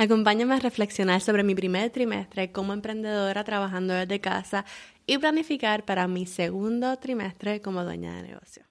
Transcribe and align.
Acompáñame 0.00 0.54
a 0.54 0.60
reflexionar 0.60 1.20
sobre 1.20 1.42
mi 1.42 1.56
primer 1.56 1.90
trimestre 1.90 2.52
como 2.52 2.72
emprendedora 2.72 3.42
trabajando 3.42 3.94
desde 3.94 4.20
casa 4.20 4.64
y 5.06 5.18
planificar 5.18 5.84
para 5.84 6.06
mi 6.06 6.24
segundo 6.24 6.96
trimestre 6.98 7.60
como 7.60 7.82
dueña 7.82 8.14
de 8.14 8.22
negocio. 8.22 8.62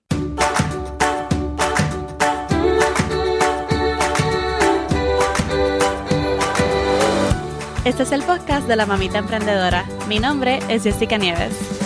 Este 7.84 8.04
es 8.04 8.12
el 8.14 8.24
podcast 8.24 8.66
de 8.66 8.78
la 8.78 8.86
mamita 8.86 9.18
emprendedora. 9.18 9.86
Mi 10.08 10.20
nombre 10.20 10.60
es 10.70 10.84
Jessica 10.84 11.18
Nieves. 11.18 11.77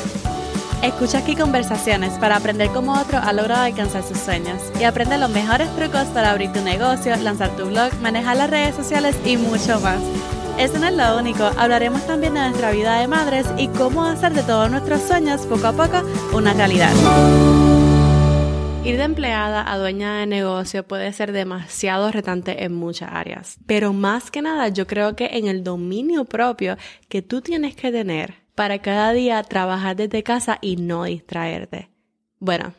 Escucha 0.82 1.20
aquí 1.20 1.36
conversaciones 1.36 2.13
para 2.13 2.38
aprender 2.38 2.70
cómo 2.70 3.00
otro 3.00 3.20
ha 3.20 3.31
logrado 3.34 3.66
alcanzar 3.66 4.02
sus 4.02 4.18
sueños 4.18 4.59
y 4.80 4.84
aprende 4.84 5.20
los 5.20 5.30
mejores 5.30 5.70
trucos 5.75 6.05
para 6.07 6.31
abrir 6.31 6.52
tu 6.54 6.61
negocio, 6.61 7.16
lanzar 7.18 7.55
tu 7.55 7.68
blog, 7.68 7.93
manejar 8.02 8.38
las 8.38 8.50
redes 8.50 8.75
sociales 8.75 9.16
y 9.23 9.38
mucho 9.38 9.80
más. 9.80 10.02
Eso 10.57 10.80
no 10.80 10.88
es 10.88 10.95
lo 10.95 11.20
único, 11.20 11.44
hablaremos 11.55 12.05
también 12.07 12.34
de 12.34 12.40
nuestra 12.40 12.71
vida 12.71 12.99
de 12.99 13.07
madres 13.07 13.45
y 13.59 13.67
cómo 13.67 14.05
hacer 14.05 14.34
de 14.34 14.41
todos 14.41 14.71
nuestros 14.71 15.04
sueños 15.04 15.41
poco 15.45 15.67
a 15.67 15.73
poco 15.73 16.02
una 16.34 16.54
realidad. 16.54 16.93
Ir 18.84 18.98
de 18.98 19.04
empleada 19.04 19.71
a 19.71 19.77
dueña 19.77 20.16
de 20.16 20.26
negocio 20.26 20.84
puede 20.84 21.13
ser 21.13 21.32
demasiado 21.32 22.12
retante 22.12 22.63
en 22.63 22.73
muchas 22.73 23.12
áreas, 23.13 23.59
pero 23.68 23.93
más 23.93 24.32
que 24.32 24.41
nada 24.41 24.68
yo 24.70 24.88
creo 24.88 25.16
que 25.16 25.29
en 25.34 25.45
el 25.45 25.63
dominio 25.63 26.26
propio 26.26 26.76
que 27.07 27.21
tú 27.21 27.41
tienes 27.41 27.76
que 27.76 27.91
tener 27.91 28.41
para 28.55 28.80
cada 28.80 29.14
día 29.14 29.41
trabajar 29.44 29.96
desde 29.96 30.23
casa 30.23 30.58
y 30.62 30.78
no 30.78 31.05
distraerte. 31.05 31.90
Bueno, 32.40 32.74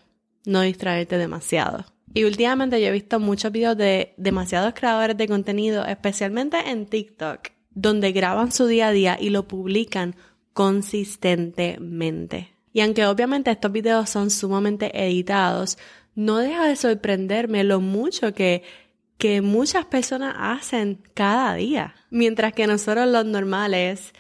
no 0.45 0.63
distraerte 0.63 1.19
demasiado. 1.19 1.85
Y 2.15 2.25
últimamente 2.25 2.81
yo 2.81 2.89
he 2.89 2.93
visto 2.93 3.21
muchos 3.21 3.53
videos 3.53 3.77
de 3.77 4.15
demasiados 4.17 4.75
creadores 4.75 5.17
de 5.17 5.29
contenido, 5.29 5.87
especialmente 5.87 6.59
en 6.71 6.87
TikTok, 6.87 7.51
donde 7.71 8.13
graban 8.13 8.53
su 8.53 8.67
día 8.67 8.89
a 8.89 8.93
día 8.93 9.17
y 9.19 9.31
lo 9.31 9.49
publican 9.49 10.15
consistentemente. 10.53 12.53
Y 12.73 12.81
aunque 12.81 13.07
obviamente 13.07 13.51
estos 13.51 13.73
videos 13.73 14.11
son 14.11 14.31
sumamente 14.31 15.07
editados, 15.07 15.79
no 16.15 16.39
deja 16.39 16.67
de 16.67 16.77
sorprenderme 16.77 17.65
lo 17.65 17.81
mucho 17.81 18.35
que, 18.35 18.63
que 19.17 19.41
muchas 19.41 19.87
personas 19.87 20.35
hacen 20.39 21.03
cada 21.15 21.55
día. 21.55 21.95
Mientras 22.11 22.53
que 22.53 22.67
nosotros 22.67 23.09
los 23.09 23.25
normales 23.25 24.13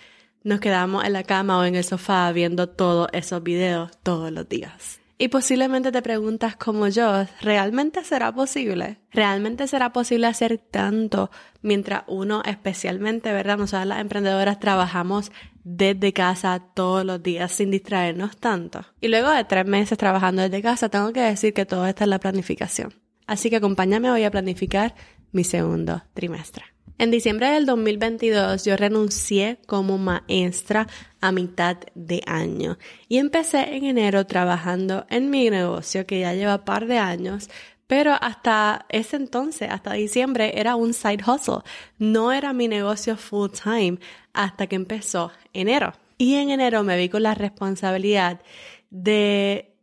nos 0.44 0.60
quedamos 0.60 1.04
en 1.04 1.12
la 1.12 1.22
cama 1.22 1.58
o 1.58 1.64
en 1.64 1.74
el 1.74 1.84
sofá 1.84 2.30
viendo 2.32 2.68
todos 2.68 3.08
esos 3.12 3.42
videos 3.42 3.90
todos 4.02 4.30
los 4.32 4.48
días. 4.48 5.00
Y 5.22 5.28
posiblemente 5.28 5.92
te 5.92 6.02
preguntas 6.02 6.56
como 6.56 6.88
yo, 6.88 7.26
¿realmente 7.42 8.02
será 8.02 8.32
posible? 8.32 8.98
¿Realmente 9.12 9.68
será 9.68 9.92
posible 9.92 10.26
hacer 10.26 10.58
tanto 10.58 11.30
mientras 11.60 12.02
uno, 12.08 12.42
especialmente, 12.44 13.32
¿verdad? 13.32 13.56
Nosotras 13.56 13.86
las 13.86 14.00
emprendedoras 14.00 14.58
trabajamos 14.58 15.30
desde 15.62 16.12
casa 16.12 16.60
todos 16.74 17.04
los 17.04 17.22
días 17.22 17.52
sin 17.52 17.70
distraernos 17.70 18.36
tanto. 18.36 18.84
Y 19.00 19.06
luego 19.06 19.30
de 19.30 19.44
tres 19.44 19.64
meses 19.64 19.96
trabajando 19.96 20.42
desde 20.42 20.60
casa, 20.60 20.88
tengo 20.88 21.12
que 21.12 21.20
decir 21.20 21.54
que 21.54 21.66
todo 21.66 21.86
está 21.86 22.02
en 22.02 22.10
la 22.10 22.18
planificación. 22.18 22.92
Así 23.28 23.48
que 23.48 23.56
acompáñame 23.56 24.10
hoy 24.10 24.24
a 24.24 24.30
planificar 24.32 24.96
mi 25.30 25.44
segundo 25.44 26.02
trimestre. 26.14 26.72
En 26.98 27.10
diciembre 27.10 27.50
del 27.50 27.66
2022 27.66 28.64
yo 28.64 28.76
renuncié 28.76 29.58
como 29.66 29.98
maestra 29.98 30.86
a 31.20 31.32
mitad 31.32 31.78
de 31.94 32.22
año 32.26 32.78
y 33.08 33.18
empecé 33.18 33.76
en 33.76 33.84
enero 33.84 34.26
trabajando 34.26 35.06
en 35.08 35.30
mi 35.30 35.50
negocio 35.50 36.06
que 36.06 36.20
ya 36.20 36.34
lleva 36.34 36.64
par 36.64 36.86
de 36.86 36.98
años, 36.98 37.48
pero 37.86 38.14
hasta 38.18 38.86
ese 38.88 39.16
entonces, 39.16 39.68
hasta 39.70 39.92
diciembre, 39.92 40.58
era 40.58 40.76
un 40.76 40.94
side 40.94 41.22
hustle. 41.26 41.58
No 41.98 42.32
era 42.32 42.54
mi 42.54 42.66
negocio 42.66 43.16
full 43.18 43.50
time 43.50 43.98
hasta 44.32 44.66
que 44.66 44.76
empezó 44.76 45.30
enero. 45.52 45.92
Y 46.16 46.36
en 46.36 46.50
enero 46.50 46.84
me 46.84 46.96
vi 46.96 47.08
con 47.08 47.22
la 47.22 47.34
responsabilidad 47.34 48.40
de 48.88 49.74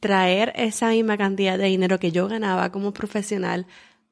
traer 0.00 0.52
esa 0.56 0.88
misma 0.88 1.16
cantidad 1.16 1.58
de 1.58 1.66
dinero 1.66 2.00
que 2.00 2.10
yo 2.10 2.26
ganaba 2.28 2.72
como 2.72 2.92
profesional 2.92 3.66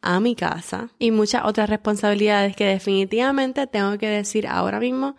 a 0.04 0.20
mi 0.20 0.36
casa 0.36 0.90
y 0.98 1.10
muchas 1.10 1.44
otras 1.44 1.68
responsabilidades 1.70 2.54
que 2.54 2.66
definitivamente 2.66 3.66
tengo 3.66 3.96
que 3.98 4.06
decir 4.06 4.46
ahora 4.46 4.78
mismo 4.78 5.16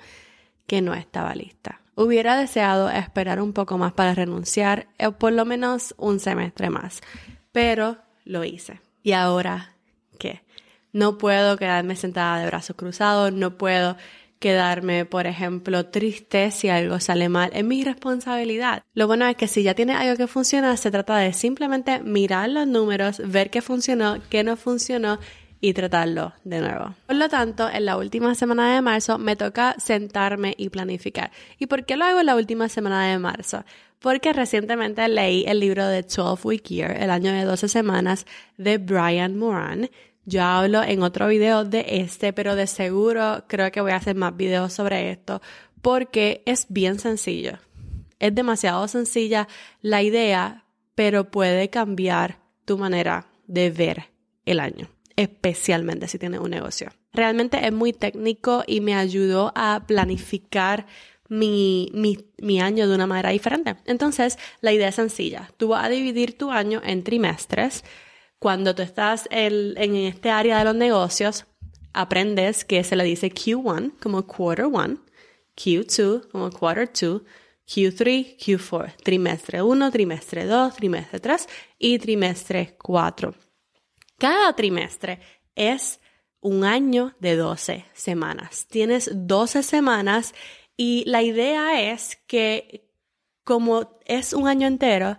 que 0.67 0.81
no 0.81 0.93
estaba 0.93 1.35
lista. 1.35 1.81
Hubiera 1.95 2.37
deseado 2.37 2.89
esperar 2.89 3.41
un 3.41 3.51
poco 3.51 3.77
más 3.77 3.93
para 3.93 4.13
renunciar, 4.13 4.87
o 5.03 5.13
por 5.13 5.33
lo 5.33 5.43
menos 5.45 5.95
un 5.97 6.19
semestre 6.19 6.69
más, 6.69 7.01
pero 7.51 7.97
lo 8.25 8.43
hice. 8.43 8.81
¿Y 9.01 9.13
ahora 9.13 9.75
qué? 10.19 10.43
No 10.93 11.17
puedo 11.17 11.57
quedarme 11.57 11.95
sentada 11.95 12.39
de 12.39 12.47
brazos 12.47 12.75
cruzados, 12.75 13.33
no 13.33 13.57
puedo 13.57 13.97
quedarme, 14.39 15.05
por 15.05 15.27
ejemplo, 15.27 15.85
triste 15.87 16.51
si 16.51 16.69
algo 16.69 16.99
sale 16.99 17.29
mal. 17.29 17.51
Es 17.53 17.63
mi 17.63 17.83
responsabilidad. 17.83 18.83
Lo 18.93 19.07
bueno 19.07 19.25
es 19.27 19.35
que 19.35 19.47
si 19.47 19.63
ya 19.63 19.73
tiene 19.73 19.93
algo 19.93 20.15
que 20.15 20.27
funciona, 20.27 20.75
se 20.77 20.91
trata 20.91 21.17
de 21.17 21.33
simplemente 21.33 22.01
mirar 22.01 22.49
los 22.49 22.67
números, 22.67 23.21
ver 23.25 23.49
qué 23.49 23.61
funcionó, 23.61 24.17
qué 24.29 24.43
no 24.43 24.55
funcionó 24.55 25.19
y 25.61 25.73
tratarlo 25.73 26.33
de 26.43 26.59
nuevo. 26.59 26.93
Por 27.07 27.15
lo 27.15 27.27
tanto, 27.29 27.69
en 27.69 27.85
la 27.85 27.97
última 27.97 28.35
semana 28.35 28.75
de 28.75 28.81
marzo 28.81 29.17
me 29.17 29.35
toca 29.35 29.75
sentarme 29.79 30.53
y 30.57 30.69
planificar. 30.69 31.31
¿Y 31.57 31.65
por 31.65 31.85
qué 31.85 31.97
lo 31.97 32.05
hago 32.05 32.19
en 32.19 32.27
la 32.27 32.35
última 32.35 32.69
semana 32.69 33.07
de 33.07 33.17
marzo? 33.17 33.63
Porque 33.99 34.33
recientemente 34.33 35.07
leí 35.07 35.45
el 35.47 35.59
libro 35.59 35.87
de 35.87 36.03
12 36.03 36.47
Week 36.47 36.63
Year, 36.65 36.91
el 37.01 37.09
año 37.09 37.31
de 37.31 37.45
12 37.45 37.67
semanas, 37.67 38.27
de 38.57 38.77
Brian 38.77 39.37
Moran, 39.37 39.89
yo 40.25 40.43
hablo 40.43 40.83
en 40.83 41.03
otro 41.03 41.27
video 41.27 41.63
de 41.63 41.85
este, 41.87 42.33
pero 42.33 42.55
de 42.55 42.67
seguro 42.67 43.43
creo 43.47 43.71
que 43.71 43.81
voy 43.81 43.91
a 43.91 43.97
hacer 43.97 44.15
más 44.15 44.35
videos 44.35 44.73
sobre 44.73 45.11
esto 45.11 45.41
porque 45.81 46.41
es 46.45 46.65
bien 46.69 46.97
sencillo. 46.97 47.59
Es 48.19 48.33
demasiado 48.33 48.87
sencilla 48.87 49.47
la 49.81 50.01
idea, 50.01 50.65
pero 50.95 51.29
puede 51.29 51.69
cambiar 51.69 52.39
tu 52.65 52.77
manera 52.77 53.27
de 53.45 53.69
ver 53.69 54.05
el 54.45 54.59
año, 54.59 54.89
especialmente 55.15 56.07
si 56.07 56.17
tienes 56.17 56.39
un 56.39 56.49
negocio. 56.49 56.89
Realmente 57.13 57.65
es 57.65 57.71
muy 57.71 57.93
técnico 57.93 58.63
y 58.65 58.81
me 58.81 58.95
ayudó 58.95 59.51
a 59.55 59.83
planificar 59.85 60.87
mi, 61.29 61.91
mi, 61.93 62.17
mi, 62.39 62.59
año 62.61 62.87
de 62.87 62.95
una 62.95 63.07
manera 63.07 63.29
diferente. 63.29 63.75
Entonces, 63.85 64.37
la 64.61 64.73
idea 64.73 64.89
es 64.89 64.95
sencilla. 64.95 65.51
Tú 65.57 65.69
vas 65.69 65.85
a 65.85 65.89
dividir 65.89 66.37
tu 66.37 66.51
año 66.51 66.81
en 66.83 67.03
trimestres 67.03 67.83
cuando 68.45 68.75
tú 68.75 68.83
estás 68.83 69.27
en, 69.31 69.95
este 69.95 70.29
área 70.29 70.59
de 70.59 70.65
los 70.65 70.75
negocios, 70.75 71.47
aprendes 71.93 72.63
que 72.63 72.83
se 72.83 72.95
le 72.95 73.03
dice 73.03 73.31
Q1 73.31 73.93
como 73.99 74.27
quarter 74.27 74.67
1, 74.67 74.99
Q2 75.57 76.29
como 76.29 76.51
quarter 76.51 76.87
2, 76.87 77.23
Q3, 77.67 78.37
Q4, 78.37 78.97
trimestre 78.97 79.63
1, 79.63 79.89
trimestre 79.89 80.45
2, 80.45 80.75
trimestre 80.75 81.19
3 81.19 81.49
y 81.79 81.97
trimestre 81.97 82.77
4. 82.77 83.33
Cada 84.19 84.55
trimestre 84.55 85.21
es 85.55 85.99
un 86.39 86.65
año 86.65 87.15
de 87.19 87.37
12 87.37 87.85
semanas. 87.93 88.67
Tienes 88.67 89.09
12 89.11 89.63
semanas 89.63 90.35
y 90.77 91.03
la 91.07 91.23
idea 91.23 91.91
es 91.91 92.19
que 92.27 92.91
como 93.43 93.97
es 94.05 94.33
un 94.33 94.47
año 94.47 94.67
entero, 94.67 95.17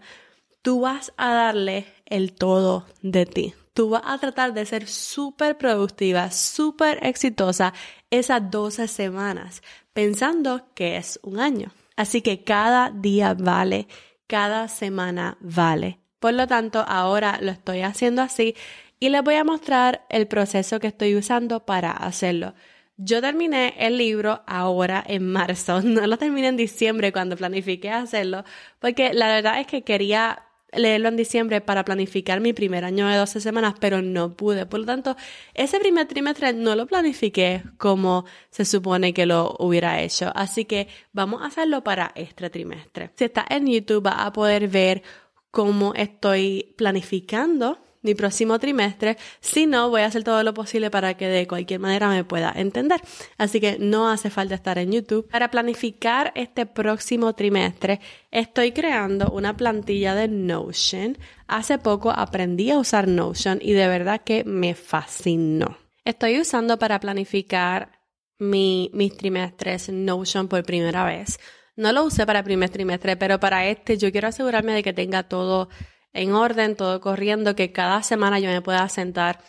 tú 0.62 0.82
vas 0.82 1.12
a 1.16 1.32
darle 1.32 1.95
el 2.06 2.32
todo 2.32 2.86
de 3.02 3.26
ti. 3.26 3.54
Tú 3.74 3.90
vas 3.90 4.02
a 4.06 4.18
tratar 4.18 4.54
de 4.54 4.64
ser 4.64 4.88
súper 4.88 5.58
productiva, 5.58 6.30
súper 6.30 6.98
exitosa 7.04 7.74
esas 8.10 8.50
12 8.50 8.88
semanas, 8.88 9.62
pensando 9.92 10.68
que 10.74 10.96
es 10.96 11.20
un 11.22 11.40
año. 11.40 11.72
Así 11.96 12.22
que 12.22 12.42
cada 12.42 12.90
día 12.90 13.34
vale, 13.34 13.86
cada 14.26 14.68
semana 14.68 15.36
vale. 15.40 16.00
Por 16.20 16.34
lo 16.34 16.46
tanto, 16.46 16.84
ahora 16.86 17.38
lo 17.42 17.50
estoy 17.50 17.82
haciendo 17.82 18.22
así 18.22 18.54
y 18.98 19.10
les 19.10 19.22
voy 19.22 19.34
a 19.34 19.44
mostrar 19.44 20.06
el 20.08 20.26
proceso 20.26 20.80
que 20.80 20.86
estoy 20.86 21.14
usando 21.14 21.66
para 21.66 21.90
hacerlo. 21.92 22.54
Yo 22.96 23.20
terminé 23.20 23.74
el 23.78 23.98
libro 23.98 24.42
ahora 24.46 25.04
en 25.06 25.30
marzo, 25.30 25.82
no 25.84 26.06
lo 26.06 26.16
terminé 26.16 26.48
en 26.48 26.56
diciembre 26.56 27.12
cuando 27.12 27.36
planifiqué 27.36 27.90
hacerlo, 27.90 28.44
porque 28.78 29.12
la 29.12 29.28
verdad 29.28 29.60
es 29.60 29.66
que 29.66 29.82
quería 29.82 30.45
leerlo 30.76 31.08
en 31.08 31.16
diciembre 31.16 31.60
para 31.60 31.84
planificar 31.84 32.40
mi 32.40 32.52
primer 32.52 32.84
año 32.84 33.06
de 33.08 33.16
12 33.16 33.40
semanas, 33.40 33.74
pero 33.80 34.02
no 34.02 34.34
pude. 34.34 34.66
Por 34.66 34.80
lo 34.80 34.86
tanto, 34.86 35.16
ese 35.54 35.78
primer 35.80 36.06
trimestre 36.06 36.52
no 36.52 36.74
lo 36.76 36.86
planifiqué 36.86 37.62
como 37.78 38.24
se 38.50 38.64
supone 38.64 39.12
que 39.14 39.26
lo 39.26 39.56
hubiera 39.58 40.00
hecho. 40.00 40.32
Así 40.34 40.64
que 40.64 40.88
vamos 41.12 41.42
a 41.42 41.46
hacerlo 41.46 41.82
para 41.82 42.12
este 42.14 42.50
trimestre. 42.50 43.10
Si 43.16 43.24
estás 43.24 43.46
en 43.50 43.66
YouTube, 43.66 44.02
vas 44.02 44.18
a 44.18 44.32
poder 44.32 44.68
ver 44.68 45.02
cómo 45.50 45.94
estoy 45.94 46.74
planificando 46.76 47.78
mi 48.06 48.14
próximo 48.14 48.58
trimestre. 48.58 49.18
Si 49.40 49.66
no, 49.66 49.90
voy 49.90 50.02
a 50.02 50.06
hacer 50.06 50.22
todo 50.22 50.42
lo 50.44 50.54
posible 50.54 50.90
para 50.90 51.14
que 51.14 51.26
de 51.26 51.46
cualquier 51.46 51.80
manera 51.80 52.08
me 52.08 52.24
pueda 52.24 52.52
entender. 52.54 53.00
Así 53.36 53.60
que 53.60 53.78
no 53.78 54.08
hace 54.08 54.30
falta 54.30 54.54
estar 54.54 54.78
en 54.78 54.92
YouTube. 54.92 55.28
Para 55.28 55.50
planificar 55.50 56.32
este 56.36 56.64
próximo 56.66 57.34
trimestre, 57.34 58.00
estoy 58.30 58.70
creando 58.70 59.28
una 59.30 59.56
plantilla 59.56 60.14
de 60.14 60.28
Notion. 60.28 61.18
Hace 61.48 61.78
poco 61.78 62.10
aprendí 62.10 62.70
a 62.70 62.78
usar 62.78 63.08
Notion 63.08 63.58
y 63.60 63.72
de 63.72 63.88
verdad 63.88 64.22
que 64.24 64.44
me 64.44 64.74
fascinó. 64.74 65.76
Estoy 66.04 66.40
usando 66.40 66.78
para 66.78 67.00
planificar 67.00 67.90
mi, 68.38 68.90
mis 68.94 69.16
trimestres 69.16 69.88
Notion 69.88 70.46
por 70.46 70.62
primera 70.62 71.04
vez. 71.04 71.40
No 71.74 71.92
lo 71.92 72.04
usé 72.04 72.24
para 72.24 72.44
primer 72.44 72.70
trimestre, 72.70 73.16
pero 73.16 73.40
para 73.40 73.66
este 73.66 73.98
yo 73.98 74.12
quiero 74.12 74.28
asegurarme 74.28 74.72
de 74.72 74.82
que 74.82 74.92
tenga 74.92 75.24
todo 75.24 75.68
en 76.16 76.32
orden, 76.32 76.76
todo 76.76 77.00
corriendo, 77.00 77.54
que 77.54 77.72
cada 77.72 78.02
semana 78.02 78.40
yo 78.40 78.50
me 78.50 78.62
pueda 78.62 78.88
sentar 78.88 79.40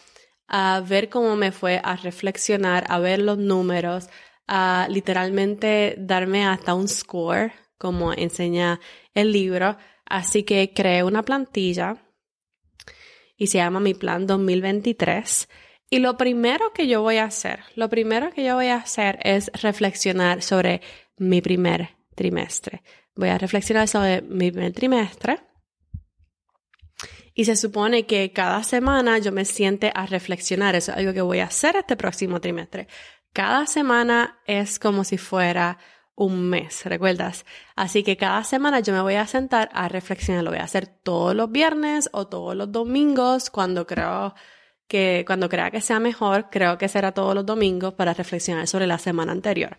a 0.48 0.81
ver 0.88 1.10
cómo 1.10 1.36
me 1.36 1.52
fue, 1.52 1.81
a 1.84 1.96
reflexionar, 1.96 2.86
a 2.90 3.00
ver 3.00 3.19
los 3.19 3.38
números, 3.38 4.10
a 4.48 4.88
literalmente 4.90 5.96
darme 5.98 6.46
hasta 6.46 6.74
un 6.74 6.88
score, 6.88 7.52
como 7.78 8.14
enseña 8.14 8.80
el 9.14 9.31
libro. 9.31 9.78
Así 10.06 10.44
que 10.44 10.74
creé 10.74 11.04
una 11.04 11.24
plantilla 11.24 11.98
y 13.36 13.48
se 13.48 13.60
llama 13.60 13.80
mi 13.80 13.94
plan 13.94 14.25
2023. 14.25 15.48
Y 15.90 16.00
lo 16.00 16.18
primero 16.18 16.74
que 16.74 16.88
yo 16.88 17.02
voy 17.02 17.18
a 17.18 17.25
hacer, 17.25 17.62
lo 17.75 17.90
primero 17.90 18.31
que 18.31 18.44
yo 18.44 18.56
voy 18.56 18.68
a 18.68 18.75
hacer 18.75 19.20
es 19.22 19.52
reflexionar 19.62 20.42
sobre 20.42 20.81
mi 21.18 21.42
primer 21.42 21.96
trimestre. 22.16 22.84
Voy 23.16 23.30
a 23.30 23.38
reflexionar 23.38 23.88
sobre 23.88 24.22
mi 24.22 24.52
primer 24.52 24.74
trimestre. 24.74 25.40
Y 27.39 27.45
se 27.45 27.56
supone 27.56 28.07
que 28.07 28.34
cada 28.34 28.63
semana 28.63 29.19
yo 29.19 29.31
me 29.31 29.45
siente 29.45 29.92
a 29.94 30.07
reflexionar. 30.07 30.74
Eso 30.74 30.92
es 30.92 30.98
algo 30.98 31.13
que 31.13 31.22
voy 31.22 31.38
a 31.38 31.45
hacer 31.45 31.75
este 31.75 31.95
próximo 31.95 32.42
trimestre. 32.42 32.88
Cada 33.31 33.68
semana 33.68 34.39
es 34.48 34.80
como 34.80 35.04
si 35.04 35.19
fuera 35.19 35.78
un 36.16 36.50
mes, 36.50 36.84
¿recuerdas? 36.86 37.45
Así 37.75 38.01
que 38.01 38.18
cada 38.18 38.44
semana 38.44 38.80
yo 38.80 38.92
me 38.92 39.01
voy 39.01 39.13
a 39.13 39.28
sentar 39.28 39.69
a 39.74 39.88
reflexionar. 39.88 40.44
Lo 40.44 40.50
voy 40.50 40.57
a 40.57 40.63
hacer 40.63 40.88
todos 40.88 41.36
los 41.36 41.51
viernes 41.51 42.10
o 42.12 42.28
todos 42.28 42.56
los 42.56 42.72
domingos 42.72 43.51
cuando 43.51 43.86
creo 43.86 44.34
que, 44.88 45.24
cuando 45.28 45.48
crea 45.48 45.69
que 45.69 45.81
sea 45.81 46.00
mejor, 46.00 46.50
creo 46.50 46.80
que 46.80 46.88
será 46.88 47.12
todos 47.12 47.36
los 47.36 47.45
domingos 47.45 47.94
para 47.94 48.16
reflexionar 48.16 48.66
sobre 48.66 48.88
la 48.88 48.98
semana 48.98 49.31
anterior. 49.31 49.78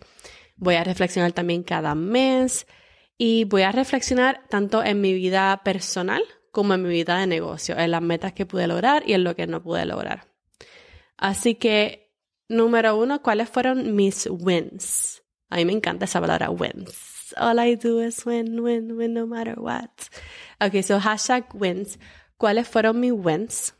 Voy 0.54 0.76
a 0.76 0.84
reflexionar 0.84 1.32
también 1.32 1.64
cada 1.64 1.96
mes 1.96 2.68
y 3.16 3.42
voy 3.46 3.62
a 3.62 3.72
reflexionar 3.72 4.44
tanto 4.48 4.84
en 4.84 5.00
mi 5.00 5.12
vida 5.12 5.60
personal 5.64 6.22
como 6.52 6.74
en 6.74 6.82
mi 6.82 6.88
vida 6.88 7.18
de 7.18 7.26
negocio, 7.26 7.76
en 7.78 7.90
las 7.90 8.02
metas 8.02 8.32
que 8.32 8.46
pude 8.46 8.66
lograr 8.66 9.02
y 9.06 9.12
en 9.12 9.24
lo 9.24 9.34
que 9.36 9.46
no 9.46 9.62
pude 9.62 9.84
lograr. 9.86 10.26
Así 11.16 11.54
que 11.54 12.08
Número 12.48 12.96
uno, 12.96 13.20
¿cuáles 13.20 13.50
fueron 13.50 13.94
mis 13.94 14.26
wins? 14.30 15.22
A 15.50 15.56
mí 15.56 15.66
me 15.66 15.72
encanta 15.72 16.06
esa 16.06 16.18
palabra 16.18 16.48
wins. 16.48 17.34
All 17.36 17.58
I 17.58 17.76
do 17.76 18.02
is 18.02 18.24
win, 18.24 18.60
win, 18.60 18.92
win 18.92 19.12
no 19.12 19.26
matter 19.26 19.60
what. 19.60 19.90
Ok, 20.58 20.82
so 20.82 20.98
hashtag 20.98 21.46
wins. 21.52 21.98
¿Cuáles 22.38 22.66
fueron 22.66 23.00
mis 23.00 23.12
wins? 23.12 23.74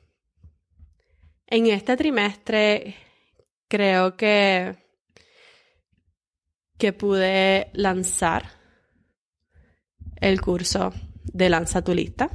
En 1.47 1.67
este 1.67 1.97
trimestre 1.97 2.95
creo 3.69 4.19
que, 4.19 4.77
que 6.77 6.93
pude 6.93 7.71
lanzar 7.73 8.51
el 10.17 10.43
curso 10.43 10.93
de 11.25 11.49
Lanza 11.49 11.83
tu 11.83 11.95
lista. 11.95 12.29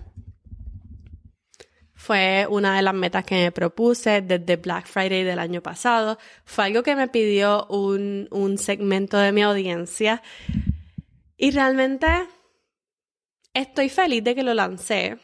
Fue 2.03 2.45
una 2.49 2.75
de 2.75 2.81
las 2.81 2.93
metas 2.93 3.23
que 3.23 3.35
me 3.35 3.51
propuse 3.53 4.21
desde 4.21 4.57
Black 4.57 4.87
Friday 4.87 5.23
del 5.23 5.39
año 5.39 5.61
pasado. 5.61 6.17
Fue 6.43 6.65
algo 6.65 6.83
que 6.83 6.97
me 6.97 7.07
pidió 7.07 7.65
un, 7.67 8.27
un 8.29 8.57
segmento 8.57 9.17
de 9.17 9.31
mi 9.31 9.41
audiencia. 9.41 10.21
Y 11.37 11.51
realmente 11.51 12.07
estoy 13.53 13.87
feliz 13.87 14.21
de 14.21 14.35
que 14.35 14.43
lo 14.43 14.53
lancé, 14.53 15.17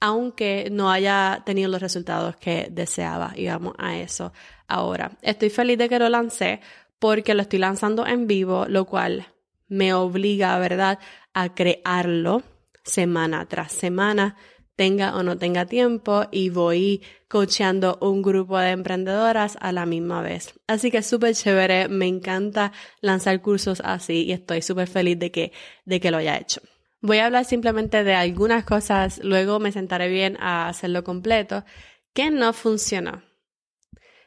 aunque 0.00 0.70
no 0.72 0.90
haya 0.90 1.42
tenido 1.44 1.68
los 1.68 1.82
resultados 1.82 2.36
que 2.36 2.68
deseaba. 2.70 3.34
Y 3.36 3.46
vamos 3.46 3.74
a 3.76 3.98
eso 3.98 4.32
ahora. 4.68 5.10
Estoy 5.20 5.50
feliz 5.50 5.76
de 5.76 5.90
que 5.90 5.98
lo 5.98 6.08
lancé 6.08 6.62
porque 6.98 7.34
lo 7.34 7.42
estoy 7.42 7.58
lanzando 7.58 8.06
en 8.06 8.26
vivo, 8.26 8.64
lo 8.66 8.86
cual 8.86 9.26
me 9.68 9.92
obliga, 9.92 10.58
¿verdad?, 10.58 10.98
a 11.34 11.54
crearlo 11.54 12.42
semana 12.82 13.44
tras 13.44 13.72
semana 13.72 14.36
tenga 14.76 15.16
o 15.16 15.22
no 15.22 15.38
tenga 15.38 15.66
tiempo 15.66 16.26
y 16.30 16.50
voy 16.50 17.02
coachando 17.28 17.98
un 18.00 18.22
grupo 18.22 18.58
de 18.58 18.70
emprendedoras 18.70 19.56
a 19.60 19.72
la 19.72 19.86
misma 19.86 20.22
vez. 20.22 20.54
Así 20.66 20.90
que 20.90 20.98
es 20.98 21.06
súper 21.06 21.34
chévere, 21.34 21.88
me 21.88 22.06
encanta 22.06 22.72
lanzar 23.00 23.40
cursos 23.40 23.82
así 23.84 24.24
y 24.24 24.32
estoy 24.32 24.62
súper 24.62 24.86
feliz 24.86 25.18
de 25.18 25.30
que, 25.30 25.52
de 25.84 25.98
que 25.98 26.10
lo 26.10 26.18
haya 26.18 26.36
hecho. 26.36 26.60
Voy 27.00 27.18
a 27.18 27.26
hablar 27.26 27.44
simplemente 27.44 28.04
de 28.04 28.14
algunas 28.14 28.64
cosas, 28.64 29.20
luego 29.22 29.58
me 29.58 29.72
sentaré 29.72 30.08
bien 30.08 30.36
a 30.40 30.68
hacerlo 30.68 31.04
completo, 31.04 31.64
que 32.12 32.30
no 32.30 32.52
funcionó. 32.52 33.22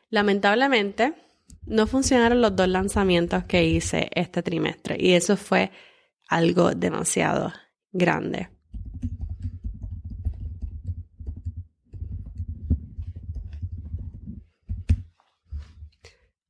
Lamentablemente, 0.09 1.13
no 1.65 1.87
funcionaron 1.87 2.41
los 2.41 2.55
dos 2.55 2.67
lanzamientos 2.67 3.43
que 3.43 3.63
hice 3.63 4.09
este 4.13 4.41
trimestre 4.41 4.97
y 4.99 5.13
eso 5.13 5.37
fue 5.37 5.71
algo 6.27 6.71
demasiado 6.71 7.53
grande. 7.91 8.49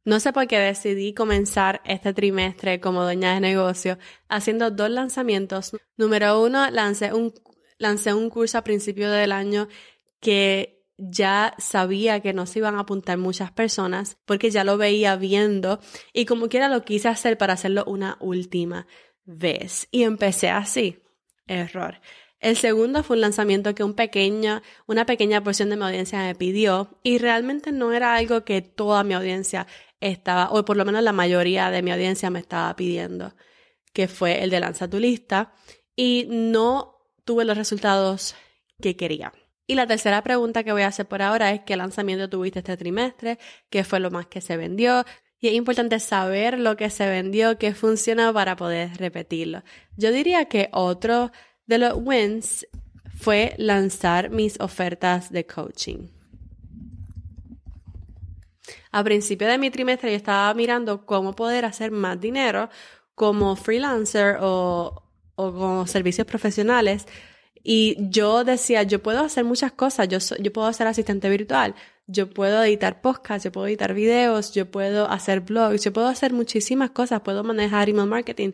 No 0.09 0.19
sé 0.19 0.33
por 0.33 0.47
qué 0.47 0.57
decidí 0.57 1.13
comenzar 1.13 1.81
este 1.85 2.15
trimestre 2.15 2.79
como 2.79 3.03
dueña 3.03 3.35
de 3.35 3.41
negocio 3.41 4.00
haciendo 4.27 4.71
dos 4.71 4.89
lanzamientos. 4.89 5.77
Número 5.97 6.41
uno, 6.41 6.67
lancé 6.71 7.13
un, 7.13 7.31
lancé 7.77 8.15
un 8.15 8.31
curso 8.31 8.57
a 8.57 8.63
principio 8.63 9.11
del 9.11 9.31
año 9.31 9.67
que 10.19 10.83
ya 10.97 11.53
sabía 11.59 12.21
que 12.21 12.33
no 12.33 12.47
se 12.47 12.57
iban 12.57 12.73
a 12.73 12.79
apuntar 12.79 13.19
muchas 13.19 13.51
personas 13.51 14.17
porque 14.25 14.50
ya 14.50 14.63
lo 14.63 14.79
veía 14.79 15.15
viendo 15.15 15.79
y 16.12 16.25
como 16.25 16.50
quiera 16.50 16.69
lo 16.69 16.81
quise 16.81 17.07
hacer 17.07 17.38
para 17.38 17.53
hacerlo 17.53 17.83
una 17.85 18.17
última 18.19 18.88
vez. 19.25 19.89
Y 19.91 20.01
empecé 20.01 20.50
así. 20.50 21.03
Error. 21.45 22.01
El 22.39 22.55
segundo 22.55 23.03
fue 23.03 23.17
un 23.17 23.21
lanzamiento 23.21 23.75
que 23.75 23.83
un 23.83 23.94
pequeño, 23.94 24.62
una 24.88 25.05
pequeña 25.05 25.44
porción 25.44 25.69
de 25.69 25.75
mi 25.75 25.83
audiencia 25.83 26.19
me 26.19 26.35
pidió 26.35 26.97
y 27.03 27.17
realmente 27.17 27.71
no 27.71 27.91
era 27.91 28.15
algo 28.15 28.45
que 28.45 28.62
toda 28.62 29.03
mi 29.03 29.13
audiencia 29.13 29.67
estaba, 30.01 30.51
o 30.51 30.63
por 30.66 30.78
lo 30.78 30.86
menos 30.86 31.04
la 31.04 31.12
mayoría 31.12 31.72
de 31.72 31.81
mi 31.81 31.92
audiencia 31.92 32.30
me 32.30 32.40
estaba 32.40 32.75
pidiendo, 32.75 33.34
que 33.94 34.07
fue 34.07 34.44
el 34.44 34.50
de 34.50 34.60
lanza 34.60 34.90
tu 34.90 35.00
lista, 35.00 35.54
y 35.96 36.28
no 36.30 36.96
tuve 37.25 37.46
los 37.46 37.57
resultados 37.57 38.36
que 38.81 38.96
quería. 38.96 39.34
Y 39.68 39.75
la 39.75 39.86
tercera 39.86 40.24
pregunta 40.24 40.63
que 40.63 40.72
voy 40.72 40.81
a 40.81 40.88
hacer 40.88 41.07
por 41.07 41.22
ahora 41.22 41.51
es 41.51 41.62
qué 41.62 41.75
lanzamiento 41.75 42.30
tuviste 42.30 42.60
este 42.60 42.78
trimestre, 42.78 43.38
qué 43.69 43.84
fue 43.84 44.00
lo 44.00 44.10
más 44.10 44.25
que 44.25 44.42
se 44.42 44.57
vendió. 44.57 45.06
Y 45.40 45.50
es 45.50 45.54
importante 45.54 46.00
saber 46.00 46.57
lo 46.57 46.75
que 46.75 46.89
se 46.89 47.08
vendió, 47.08 47.58
qué 47.60 47.75
funciona 47.75 48.34
para 48.34 48.56
poder 48.56 48.98
repetirlo. 48.98 49.62
Yo 49.96 50.12
diría 50.12 50.46
que 50.46 50.70
otro 50.72 51.32
de 51.68 51.77
los 51.77 51.94
wins 51.98 52.68
fue 53.15 53.53
lanzar 53.58 54.32
mis 54.32 54.60
ofertas 54.60 55.32
de 55.32 55.46
coaching 55.46 56.18
a 58.91 59.03
principio 59.03 59.48
de 59.48 59.58
mi 59.58 59.69
trimestre 59.69 60.12
yo 60.12 60.17
estaba 60.17 60.53
mirando 60.53 61.05
cómo 61.05 61.36
poder 61.36 61.65
hacer 61.65 61.91
más 61.91 62.19
dinero 62.19 62.69
como 63.15 63.55
freelancer 63.55 64.38
o, 64.41 65.03
o 65.36 65.53
como 65.53 65.88
servicios 65.88 66.25
profesionales. 66.25 67.05
Y 67.63 67.98
yo 68.10 68.43
decía, 68.43 68.84
yo 68.84 69.03
puedo 69.03 69.19
hacer 69.22 69.43
muchas 69.43 69.72
cosas, 69.74 70.08
yo, 70.08 70.17
yo 70.39 70.53
puedo 70.53 70.72
ser 70.74 70.88
asistente 70.88 71.29
virtual, 71.29 71.75
yo 72.08 72.29
puedo 72.29 72.63
editar 72.63 73.01
podcasts, 73.01 73.43
yo 73.43 73.51
puedo 73.51 73.67
editar 73.67 73.93
videos, 73.93 74.53
yo 74.53 74.72
puedo 74.72 75.10
hacer 75.10 75.41
blogs, 75.41 75.84
yo 75.84 75.93
puedo 75.93 76.08
hacer 76.08 76.34
muchísimas 76.34 76.91
cosas, 76.91 77.22
puedo 77.22 77.43
manejar 77.43 77.89
email 77.89 78.08
marketing. 78.08 78.51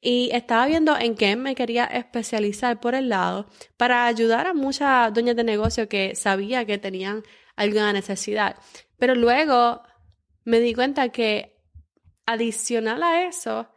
Y 0.00 0.30
estaba 0.32 0.66
viendo 0.66 0.96
en 0.98 1.14
qué 1.14 1.36
me 1.36 1.54
quería 1.54 1.84
especializar 1.84 2.80
por 2.80 2.94
el 2.94 3.08
lado 3.08 3.46
para 3.76 4.06
ayudar 4.06 4.46
a 4.46 4.54
muchas 4.54 5.12
dueñas 5.12 5.36
de 5.36 5.44
negocio 5.44 5.88
que 5.88 6.14
sabía 6.14 6.64
que 6.64 6.78
tenían 6.78 7.22
alguna 7.56 7.92
necesidad. 7.92 8.56
Pero 8.98 9.14
luego 9.14 9.82
me 10.44 10.60
di 10.60 10.74
cuenta 10.74 11.08
que 11.10 11.56
adicional 12.26 13.02
a 13.02 13.22
eso, 13.24 13.70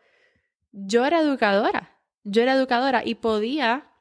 yo 0.72 1.06
era 1.06 1.22
educadora. 1.22 2.00
Yo 2.24 2.42
era 2.42 2.54
educadora 2.54 3.02
y 3.04 3.16
podía 3.16 3.92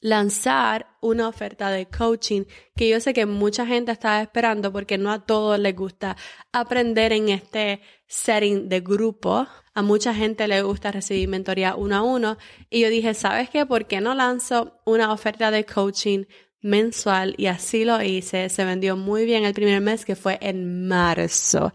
lanzar 0.00 0.86
una 1.00 1.28
oferta 1.28 1.70
de 1.70 1.86
coaching 1.86 2.44
que 2.76 2.90
yo 2.90 3.00
sé 3.00 3.14
que 3.14 3.24
mucha 3.24 3.64
gente 3.64 3.90
estaba 3.90 4.20
esperando 4.20 4.70
porque 4.70 4.98
no 4.98 5.10
a 5.10 5.24
todos 5.24 5.58
les 5.58 5.74
gusta 5.74 6.16
aprender 6.52 7.12
en 7.12 7.30
este 7.30 7.80
setting 8.06 8.68
de 8.68 8.80
grupo. 8.80 9.46
A 9.72 9.82
mucha 9.82 10.14
gente 10.14 10.46
le 10.46 10.62
gusta 10.62 10.92
recibir 10.92 11.28
mentoría 11.28 11.74
uno 11.74 11.96
a 11.96 12.02
uno. 12.02 12.36
Y 12.68 12.80
yo 12.80 12.90
dije, 12.90 13.14
¿sabes 13.14 13.48
qué? 13.48 13.64
¿Por 13.64 13.86
qué 13.86 14.02
no 14.02 14.14
lanzo 14.14 14.80
una 14.84 15.10
oferta 15.10 15.50
de 15.50 15.64
coaching 15.64 16.24
mensual 16.64 17.34
y 17.38 17.46
así 17.46 17.84
lo 17.84 18.02
hice. 18.02 18.48
Se 18.48 18.64
vendió 18.64 18.96
muy 18.96 19.24
bien 19.24 19.44
el 19.44 19.54
primer 19.54 19.80
mes 19.80 20.04
que 20.04 20.16
fue 20.16 20.38
en 20.40 20.88
marzo. 20.88 21.72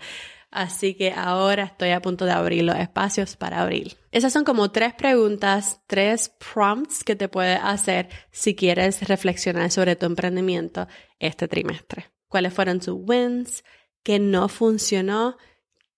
Así 0.52 0.96
que 0.96 1.12
ahora 1.12 1.64
estoy 1.64 1.92
a 1.92 2.02
punto 2.02 2.26
de 2.26 2.32
abrir 2.32 2.64
los 2.64 2.76
espacios 2.76 3.38
para 3.38 3.62
abril. 3.62 3.96
Esas 4.12 4.34
son 4.34 4.44
como 4.44 4.72
tres 4.72 4.94
preguntas, 4.96 5.80
tres 5.88 6.34
prompts 6.54 7.04
que 7.04 7.16
te 7.16 7.30
puedes 7.30 7.60
hacer 7.62 8.10
si 8.32 8.56
quieres 8.56 9.08
reflexionar 9.08 9.72
sobre 9.72 9.96
tu 9.96 10.08
emprendimiento 10.08 10.88
este 11.20 11.48
trimestre. 11.48 12.12
¿Cuáles 12.28 12.54
fueron 12.54 12.80
tus 12.80 12.96
wins? 12.98 13.64
qué 14.04 14.20
no 14.20 14.48
funcionó, 14.48 15.38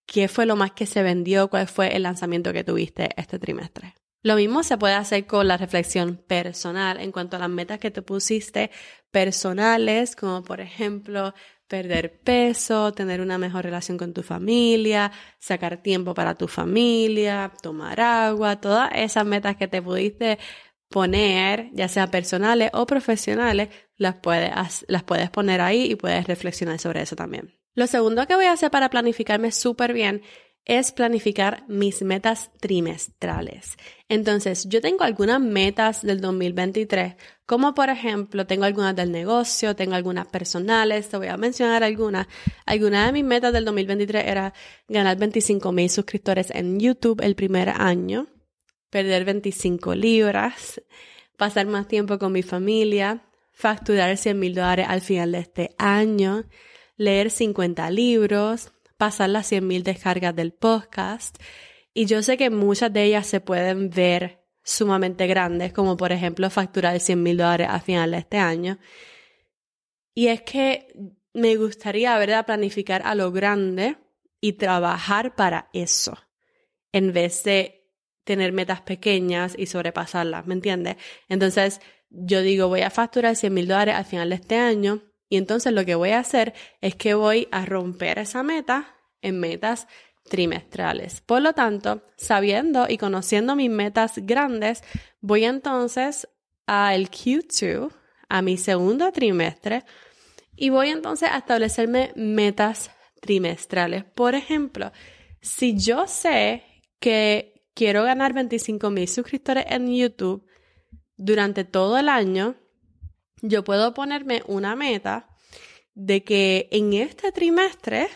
qué 0.06 0.28
fue 0.28 0.46
lo 0.46 0.56
más 0.56 0.72
que 0.72 0.86
se 0.86 1.04
vendió, 1.04 1.50
cuál 1.50 1.68
fue 1.68 1.96
el 1.96 2.04
lanzamiento 2.04 2.54
que 2.54 2.64
tuviste 2.64 3.10
este 3.16 3.40
trimestre. 3.40 3.96
Lo 4.24 4.36
mismo 4.36 4.62
se 4.64 4.78
puede 4.78 4.94
hacer 4.94 5.26
con 5.26 5.48
la 5.48 5.58
reflexión 5.58 6.16
personal 6.16 7.00
en 7.00 7.12
cuanto 7.12 7.38
a 7.38 7.40
las 7.40 7.50
metas 7.50 7.80
que 7.80 7.90
te 7.90 8.02
pusiste 8.02 8.70
personales, 9.10 10.16
como 10.16 10.44
por 10.44 10.62
ejemplo 10.62 11.34
perder 11.68 12.20
peso, 12.20 12.92
tener 12.92 13.22
una 13.22 13.38
mejor 13.38 13.64
relación 13.64 13.98
con 13.98 14.14
tu 14.14 14.24
familia, 14.24 15.12
sacar 15.40 15.78
tiempo 15.82 16.14
para 16.14 16.36
tu 16.36 16.48
familia, 16.48 17.52
tomar 17.64 18.00
agua, 18.02 18.60
todas 18.60 18.92
esas 18.94 19.26
metas 19.26 19.56
que 19.56 19.68
te 19.68 19.82
pudiste 19.82 20.38
poner, 20.90 21.70
ya 21.72 21.88
sea 21.88 22.12
personales 22.12 22.70
o 22.74 22.86
profesionales, 22.86 23.70
las 23.96 24.16
puedes, 24.16 25.30
poner 25.32 25.62
ahí 25.62 25.92
y 25.92 25.96
puedes 25.96 26.28
reflexionar 26.28 26.78
sobre 26.78 27.02
eso 27.02 27.16
también. 27.16 27.58
Lo 27.74 27.88
segundo 27.88 28.28
que 28.28 28.36
voy 28.36 28.46
a 28.46 28.52
hacer 28.52 28.70
para 28.70 28.90
planificarme 28.90 29.52
súper 29.52 29.94
bien 29.94 30.22
es 30.66 30.92
planificar 30.92 31.64
mis 31.68 32.04
metas 32.04 32.52
trimestrales. 32.60 33.78
Entonces, 34.10 34.68
yo 34.70 34.80
tengo 34.80 35.04
algunas 35.04 35.42
metas 35.42 36.04
del 36.04 36.22
2023, 36.22 37.16
como 37.46 37.74
por 37.74 37.90
ejemplo, 37.90 38.46
tengo 38.46 38.66
algunas 38.66 38.96
del 38.96 39.12
negocio, 39.12 39.76
tengo 39.76 39.96
algunas 39.96 40.28
personales, 40.28 41.10
te 41.10 41.18
voy 41.18 41.28
a 41.28 41.38
mencionar 41.38 41.84
algunas. 41.84 42.28
Algunas 42.66 43.08
de 43.08 43.14
mis 43.14 43.24
metas 43.24 43.54
del 43.54 43.66
2023 43.66 44.26
era 44.26 44.54
ganar 44.88 45.18
25 45.18 45.72
mil 45.72 45.90
suscriptores 45.90 46.52
en 46.52 46.80
YouTube 46.80 47.22
el 47.22 47.36
primer 47.36 47.70
año, 47.70 48.28
perder 48.90 49.26
25 49.26 49.96
libras, 49.96 50.82
pasar 51.38 51.66
más 51.66 51.88
tiempo 51.88 52.20
con 52.20 52.32
mi 52.32 52.44
familia, 52.44 53.24
facturar 53.52 54.16
100 54.16 54.40
mil 54.40 54.56
dólares 54.56 54.86
al 54.88 55.02
final 55.02 55.32
de 55.32 55.40
este 55.40 55.76
año, 55.78 56.46
leer 56.98 57.32
50 57.32 57.90
libros, 57.90 58.72
pasar 59.02 59.32
las 59.32 59.52
100.000 59.52 59.82
descargas 59.82 60.36
del 60.36 60.54
podcast. 60.54 61.42
Y 61.92 62.06
yo 62.06 62.22
sé 62.22 62.38
que 62.38 62.52
muchas 62.52 62.94
de 62.94 63.06
ellas 63.06 63.26
se 63.26 63.42
pueden 63.42 63.90
ver 63.90 64.46
sumamente 64.62 65.26
grandes, 65.26 65.74
como 65.74 65.98
por 65.98 66.12
ejemplo 66.12 66.52
facturar 66.52 67.00
100 67.00 67.24
mil 67.24 67.38
dólares 67.38 67.68
a 67.72 67.80
final 67.80 68.12
de 68.12 68.18
este 68.20 68.38
año. 68.38 68.78
Y 70.14 70.28
es 70.28 70.44
que 70.44 70.88
me 71.34 71.56
gustaría, 71.56 72.16
¿verdad?, 72.20 72.46
planificar 72.46 73.02
a 73.04 73.16
lo 73.16 73.32
grande 73.32 73.98
y 74.40 74.54
trabajar 74.54 75.36
para 75.36 75.72
eso, 75.74 76.16
en 76.92 77.12
vez 77.12 77.44
de 77.44 77.90
tener 78.24 78.52
metas 78.52 78.82
pequeñas 78.82 79.56
y 79.58 79.66
sobrepasarlas, 79.66 80.46
¿me 80.46 80.54
entiendes? 80.54 80.98
Entonces, 81.28 81.82
yo 82.12 82.44
digo, 82.44 82.68
voy 82.68 82.82
a 82.82 82.92
facturar 82.92 83.36
100 83.36 83.52
mil 83.52 83.68
dólares 83.68 83.96
al 83.96 84.06
final 84.06 84.30
de 84.30 84.36
este 84.36 84.58
año 84.58 85.11
y 85.32 85.38
entonces 85.38 85.72
lo 85.72 85.86
que 85.86 85.96
voy 85.96 86.10
a 86.10 86.20
hacer 86.20 86.54
es 86.82 86.96
que 86.96 87.14
voy 87.14 87.48
a 87.52 87.66
romper 87.66 88.20
esa 88.20 88.44
meta 88.44 88.98
en 89.22 89.40
metas 89.40 89.88
trimestrales. 90.30 91.22
Por 91.22 91.42
lo 91.42 91.54
tanto, 91.54 92.04
sabiendo 92.18 92.88
y 92.90 92.98
conociendo 92.98 93.56
mis 93.56 93.70
metas 93.70 94.16
grandes, 94.18 94.84
voy 95.22 95.46
entonces 95.46 96.28
al 96.68 97.10
Q2, 97.10 97.94
a 98.28 98.42
mi 98.42 98.58
segundo 98.58 99.10
trimestre, 99.14 99.86
y 100.58 100.70
voy 100.70 100.90
entonces 100.90 101.30
a 101.32 101.38
establecerme 101.38 102.12
metas 102.18 102.92
trimestrales. 103.22 104.04
Por 104.04 104.36
ejemplo, 104.36 104.92
si 105.40 105.78
yo 105.78 106.08
sé 106.08 106.66
que 107.00 107.64
quiero 107.74 108.04
ganar 108.04 108.34
25 108.34 108.90
mil 108.90 109.08
suscriptores 109.08 109.64
en 109.70 109.96
YouTube 109.96 110.46
durante 111.16 111.64
todo 111.64 111.98
el 111.98 112.10
año, 112.10 112.58
yo 113.42 113.64
puedo 113.64 113.94
ponerme 113.94 114.44
una 114.48 114.76
meta 114.76 115.28
de 115.94 116.24
que 116.24 116.70
en 116.72 116.94
este 116.94 117.32
trimestre 117.32 118.08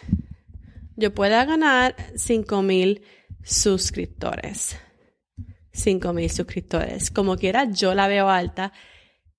yo 0.95 1.13
pueda 1.13 1.43
ganar 1.45 1.95
5,000 2.15 3.01
suscriptores. 3.43 4.77
5,000 5.71 6.29
suscriptores. 6.29 7.11
Como 7.11 7.35
quiera, 7.35 7.65
yo 7.65 7.93
la 7.93 8.07
veo 8.07 8.29
alta. 8.29 8.71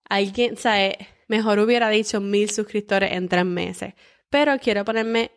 Alguien, 0.09 0.57
sabe, 0.57 0.99
mejor 1.29 1.59
hubiera 1.59 1.89
dicho 1.89 2.21
mil 2.21 2.51
suscriptores 2.51 3.13
en 3.13 3.29
tres 3.29 3.45
meses, 3.45 3.95
pero 4.29 4.59
quiero 4.59 4.85
ponerme 4.85 5.33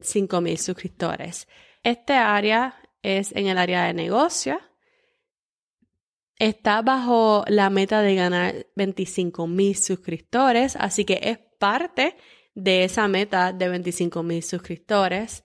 5,000 0.00 0.58
suscriptores. 0.58 1.46
Este 1.82 2.14
área 2.14 2.80
es 3.02 3.32
en 3.36 3.46
el 3.46 3.58
área 3.58 3.84
de 3.84 3.94
negocio 3.94 4.60
está 6.42 6.82
bajo 6.82 7.44
la 7.46 7.70
meta 7.70 8.02
de 8.02 8.16
ganar 8.16 8.66
25 8.74 9.46
mil 9.46 9.76
suscriptores, 9.76 10.74
así 10.74 11.04
que 11.04 11.20
es 11.22 11.38
parte 11.60 12.16
de 12.56 12.82
esa 12.82 13.06
meta 13.06 13.52
de 13.52 13.68
25 13.68 14.24
mil 14.24 14.42
suscriptores. 14.42 15.44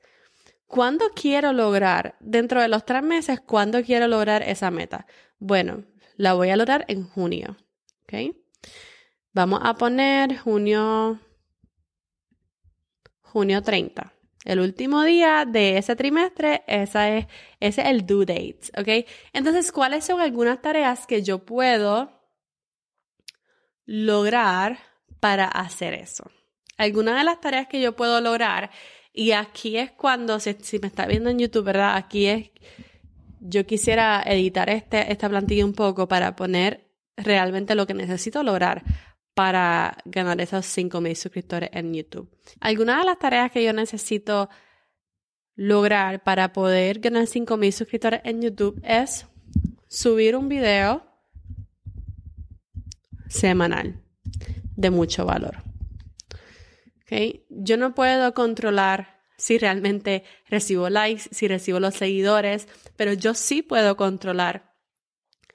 ¿Cuándo 0.66 1.06
quiero 1.16 1.54
lograr? 1.54 2.16
Dentro 2.20 2.62
de 2.62 2.68
los 2.68 2.84
tres 2.84 3.04
meses, 3.04 3.39
¿cuándo 3.39 3.84
quiero 3.84 4.08
lograr 4.08 4.42
esa 4.42 4.72
meta? 4.72 5.06
Bueno, 5.38 5.86
la 6.16 6.34
voy 6.34 6.50
a 6.50 6.58
lograr 6.58 6.84
en 6.88 7.04
junio. 7.04 7.58
¿Ok? 8.01 8.36
Vamos 9.34 9.60
a 9.62 9.75
poner 9.75 10.36
junio, 10.36 11.20
junio 13.22 13.62
30 13.62 14.17
el 14.48 14.62
último 14.62 15.04
día 15.04 15.44
de 15.46 15.77
ese 15.77 15.98
trimestre, 15.98 16.63
esa 16.68 17.10
es, 17.10 17.27
ese 17.60 17.82
es 17.82 17.88
el 17.89 18.06
due 18.06 18.25
date, 18.25 18.60
¿ok? 18.77 19.06
Entonces, 19.34 19.74
¿cuáles 19.74 20.06
son 20.06 20.22
algunas 20.22 20.62
tareas 20.62 21.06
que 21.06 21.22
yo 21.22 21.39
puedo 21.39 22.22
lograr 23.86 24.80
para 25.20 25.46
hacer 25.46 25.94
eso? 25.94 26.32
Algunas 26.77 27.18
de 27.18 27.25
las 27.25 27.42
tareas 27.42 27.68
que 27.68 27.82
yo 27.82 27.98
puedo 27.98 28.22
lograr, 28.22 28.72
y 29.12 29.34
aquí 29.34 29.77
es 29.77 29.92
cuando, 29.92 30.39
si, 30.39 30.56
me 30.82 30.88
está 30.88 31.06
viendo 31.08 31.30
en 31.30 31.39
YouTube, 31.39 31.66
¿verdad? 31.66 31.98
Aquí 31.98 32.27
es, 32.27 32.51
yo 33.42 33.66
quisiera 33.66 34.24
editar 34.25 34.70
este, 34.70 35.12
esta 35.12 35.27
plantilla 35.27 35.66
un 35.66 35.74
poco 35.74 36.08
para 36.08 36.38
poner 36.38 36.88
realmente 37.18 37.75
lo 37.75 37.86
que 37.86 37.94
necesito 37.94 38.44
lograr 38.44 38.82
para 39.38 39.96
ganar 40.06 40.41
esos 40.41 40.65
5.000 40.65 41.13
suscriptores 41.13 41.70
en 41.72 41.94
YouTube. 41.94 42.27
Algunas 42.60 42.98
de 42.98 43.06
las 43.06 43.20
tareas 43.20 43.51
que 43.51 43.63
yo 43.63 43.72
necesito 43.72 44.50
lograr 45.56 46.24
para 46.24 46.53
poder 46.53 46.98
ganar 47.01 47.25
5.000 47.25 47.72
suscriptores 47.72 48.22
en 48.24 48.41
YouTube 48.41 48.82
es 48.84 49.27
subir 49.88 50.36
un 50.36 50.50
video 50.50 51.06
semanal 53.29 54.01
de 54.75 54.89
mucho 54.89 55.24
valor. 55.24 55.58
¿Okay? 57.03 57.46
Yo 57.51 57.77
no 57.77 57.94
puedo 57.94 58.34
controlar 58.34 59.22
si 59.38 59.60
realmente 59.60 60.24
recibo 60.50 60.89
likes, 60.89 61.29
si 61.29 61.48
recibo 61.48 61.79
los 61.79 61.94
seguidores, 61.94 62.67
pero 62.96 63.13
yo 63.13 63.36
sí 63.36 63.62
puedo 63.62 63.98
controlar 63.98 64.74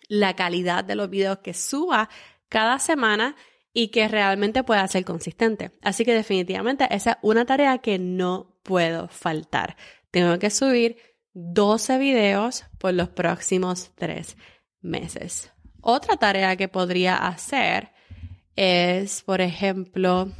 la 0.06 0.36
calidad 0.36 0.84
de 0.84 0.94
los 0.94 1.10
videos 1.10 1.38
que 1.38 1.52
suba 1.52 2.08
cada 2.48 2.78
semana 2.78 3.34
y 3.72 3.88
que 3.88 4.08
realmente 4.08 4.64
pueda 4.64 4.86
ser 4.88 5.04
consistente. 5.04 5.70
Así 5.82 6.04
que 6.04 6.14
definitivamente 6.14 6.86
esa 6.90 7.12
es 7.12 7.16
una 7.22 7.44
tarea 7.44 7.78
que 7.78 7.98
no 7.98 8.58
puedo 8.62 9.08
faltar. 9.08 9.76
Tengo 10.10 10.38
que 10.38 10.50
subir 10.50 10.96
12 11.34 11.98
videos 11.98 12.64
por 12.78 12.92
los 12.92 13.08
próximos 13.08 13.92
tres 13.94 14.36
meses. 14.80 15.50
Otra 15.80 16.16
tarea 16.16 16.56
que 16.56 16.68
podría 16.68 17.16
hacer 17.16 17.90
es, 18.54 19.22
por 19.22 19.40
ejemplo, 19.40 20.30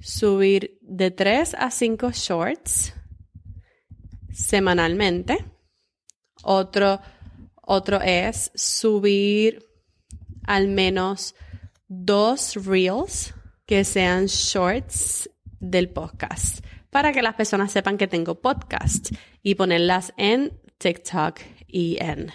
subir 0.00 0.78
de 0.80 1.10
3 1.10 1.54
a 1.54 1.70
5 1.70 2.10
shorts 2.12 2.94
semanalmente. 4.32 5.44
Otro, 6.42 7.00
otro 7.62 8.00
es 8.00 8.50
subir 8.54 9.66
al 10.44 10.68
menos 10.68 11.34
dos 11.92 12.54
reels 12.54 13.34
que 13.66 13.82
sean 13.82 14.26
shorts 14.26 15.28
del 15.58 15.90
podcast 15.90 16.64
para 16.90 17.12
que 17.12 17.20
las 17.20 17.34
personas 17.34 17.72
sepan 17.72 17.98
que 17.98 18.06
tengo 18.06 18.40
podcast 18.40 19.10
y 19.42 19.56
ponerlas 19.56 20.14
en 20.16 20.56
TikTok 20.78 21.40
y 21.66 21.98
en 22.00 22.30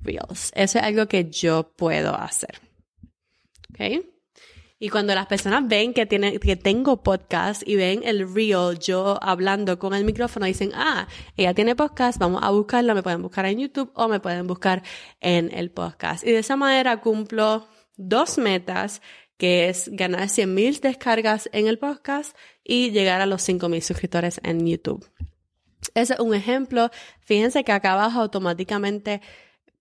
reels. 0.00 0.52
Eso 0.54 0.78
es 0.78 0.84
algo 0.84 1.06
que 1.08 1.28
yo 1.28 1.72
puedo 1.76 2.14
hacer. 2.14 2.60
¿Ok? 3.70 4.04
Y 4.78 4.90
cuando 4.90 5.12
las 5.14 5.26
personas 5.26 5.66
ven 5.66 5.92
que, 5.92 6.06
tiene, 6.06 6.38
que 6.38 6.54
tengo 6.54 7.02
podcast 7.02 7.66
y 7.66 7.74
ven 7.74 8.02
el 8.04 8.32
reel 8.32 8.78
yo 8.78 9.18
hablando 9.22 9.78
con 9.80 9.94
el 9.94 10.04
micrófono, 10.04 10.46
dicen, 10.46 10.70
ah, 10.74 11.08
ella 11.36 11.52
tiene 11.52 11.74
podcast, 11.74 12.18
vamos 12.18 12.42
a 12.44 12.50
buscarla, 12.50 12.94
me 12.94 13.02
pueden 13.02 13.22
buscar 13.22 13.46
en 13.46 13.58
YouTube 13.58 13.90
o 13.94 14.06
me 14.06 14.20
pueden 14.20 14.46
buscar 14.46 14.84
en 15.20 15.50
el 15.52 15.72
podcast. 15.72 16.24
Y 16.24 16.30
de 16.30 16.38
esa 16.38 16.54
manera 16.54 17.00
cumplo 17.00 17.66
dos 17.96 18.38
metas, 18.38 19.02
que 19.36 19.68
es 19.68 19.88
ganar 19.92 20.28
100.000 20.28 20.80
descargas 20.80 21.48
en 21.52 21.66
el 21.66 21.78
podcast 21.78 22.36
y 22.62 22.90
llegar 22.90 23.20
a 23.20 23.26
los 23.26 23.46
5.000 23.48 23.80
suscriptores 23.80 24.40
en 24.42 24.66
YouTube. 24.66 25.08
Ese 25.94 26.14
es 26.14 26.20
un 26.20 26.34
ejemplo. 26.34 26.90
Fíjense 27.20 27.64
que 27.64 27.72
acá 27.72 27.92
abajo 27.92 28.20
automáticamente 28.20 29.20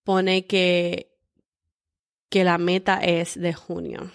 pone 0.04 0.46
que, 0.48 1.16
que 2.30 2.44
la 2.44 2.58
meta 2.58 3.00
es 3.00 3.40
de 3.40 3.54
junio. 3.54 4.12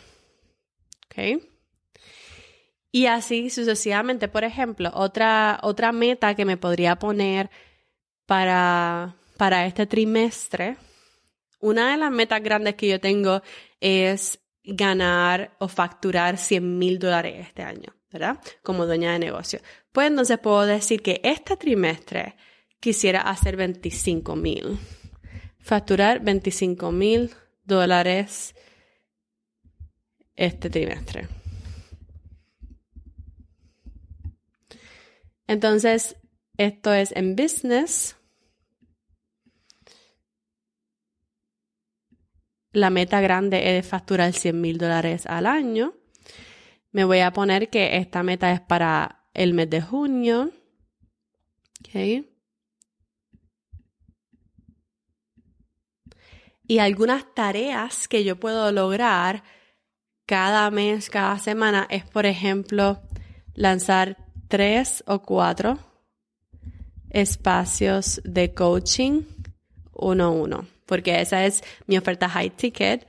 Y 2.93 3.07
así 3.07 3.51
sucesivamente. 3.51 4.29
Por 4.29 4.45
ejemplo, 4.45 4.91
otra, 4.95 5.59
otra 5.63 5.93
meta 5.93 6.35
que 6.35 6.45
me 6.45 6.57
podría 6.57 6.97
poner 6.97 7.51
para, 8.27 9.17
para 9.37 9.67
este 9.67 9.87
trimestre, 9.87 10.77
una 11.61 11.93
de 11.93 11.97
las 11.97 12.11
metas 12.11 12.43
grandes 12.43 12.75
que 12.75 12.89
yo 12.89 13.01
tengo 13.01 13.43
es 13.81 14.41
ganar 14.65 15.57
o 15.59 15.69
facturar 15.69 16.37
100 16.39 16.79
mil 16.79 16.99
dólares 16.99 17.47
este 17.47 17.63
año, 17.63 17.95
¿verdad? 18.13 18.39
Como 18.63 18.87
dueña 18.87 19.13
de 19.13 19.19
negocio. 19.19 19.61
Pues 19.93 20.09
entonces 20.09 20.39
puedo 20.39 20.67
decir 20.67 21.03
que 21.03 21.21
este 21.25 21.57
trimestre 21.57 22.37
quisiera 22.81 23.23
hacer 23.23 23.57
25 23.57 24.37
mil. 24.37 24.79
Facturar 25.59 26.21
25 26.21 26.93
mil 26.93 27.35
dólares 27.65 28.55
este 30.37 30.71
trimestre. 30.71 31.29
Entonces, 35.47 36.17
esto 36.59 36.93
es 36.93 37.11
en 37.13 37.35
business. 37.35 38.18
La 42.73 42.91
meta 42.91 43.21
grande 43.21 43.79
es 43.79 43.87
facturar 43.87 44.33
100 44.33 44.61
mil 44.61 44.79
dólares 44.79 45.27
al 45.27 45.47
año. 45.47 45.95
Me 46.93 47.05
voy 47.05 47.21
a 47.21 47.33
poner 47.33 47.71
que 47.71 47.97
esta 47.97 48.23
meta 48.23 48.53
es 48.53 48.61
para 48.61 49.27
el 49.35 49.55
mes 49.55 49.71
de 49.71 49.81
junio. 49.81 50.51
Y 56.67 56.79
algunas 56.79 57.35
tareas 57.35 58.09
que 58.09 58.25
yo 58.25 58.39
puedo 58.39 58.71
lograr 58.73 59.43
cada 60.27 60.71
mes, 60.71 61.09
cada 61.09 61.39
semana, 61.39 61.87
es, 61.89 62.05
por 62.05 62.27
ejemplo, 62.27 63.01
lanzar 63.55 64.19
tres 64.49 65.03
o 65.07 65.23
cuatro 65.23 65.79
espacios 67.11 68.21
de 68.25 68.53
coaching 68.53 69.23
uno 69.93 70.25
a 70.25 70.31
uno, 70.31 70.67
porque 70.89 71.21
esa 71.21 71.45
es 71.45 71.63
mi 71.87 71.97
oferta 71.99 72.29
high 72.29 72.51
ticket 72.51 73.07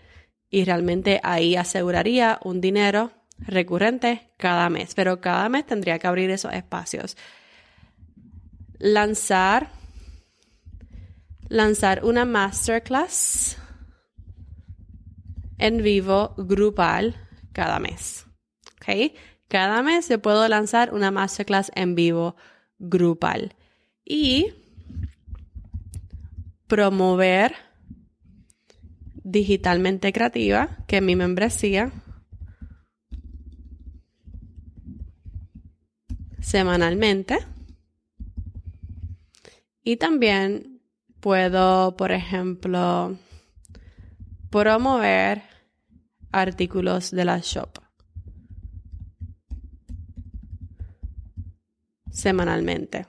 y 0.51 0.65
realmente 0.65 1.19
ahí 1.23 1.55
aseguraría 1.55 2.39
un 2.43 2.61
dinero 2.61 3.11
recurrente 3.39 4.29
cada 4.37 4.69
mes, 4.69 4.93
pero 4.93 5.21
cada 5.21 5.47
mes 5.49 5.65
tendría 5.65 5.97
que 5.97 6.07
abrir 6.07 6.29
esos 6.29 6.53
espacios. 6.53 7.17
Lanzar 8.77 9.69
lanzar 11.49 12.05
una 12.05 12.25
masterclass 12.25 13.57
en 15.57 15.81
vivo 15.81 16.35
grupal 16.37 17.15
cada 17.51 17.79
mes. 17.79 18.25
¿Ok? 18.75 19.13
Cada 19.47 19.81
mes 19.81 20.07
yo 20.07 20.21
puedo 20.21 20.47
lanzar 20.47 20.93
una 20.93 21.11
masterclass 21.11 21.71
en 21.75 21.95
vivo 21.95 22.35
grupal 22.77 23.55
y 24.05 24.53
promover 26.67 27.55
digitalmente 29.31 30.11
creativa, 30.13 30.77
que 30.87 30.97
es 30.97 31.03
mi 31.03 31.15
membresía, 31.15 31.91
semanalmente. 36.39 37.37
Y 39.83 39.97
también 39.97 40.81
puedo, 41.19 41.95
por 41.95 42.11
ejemplo, 42.11 43.17
promover 44.49 45.43
artículos 46.31 47.11
de 47.11 47.25
la 47.25 47.39
shop. 47.39 47.79
semanalmente. 52.19 53.05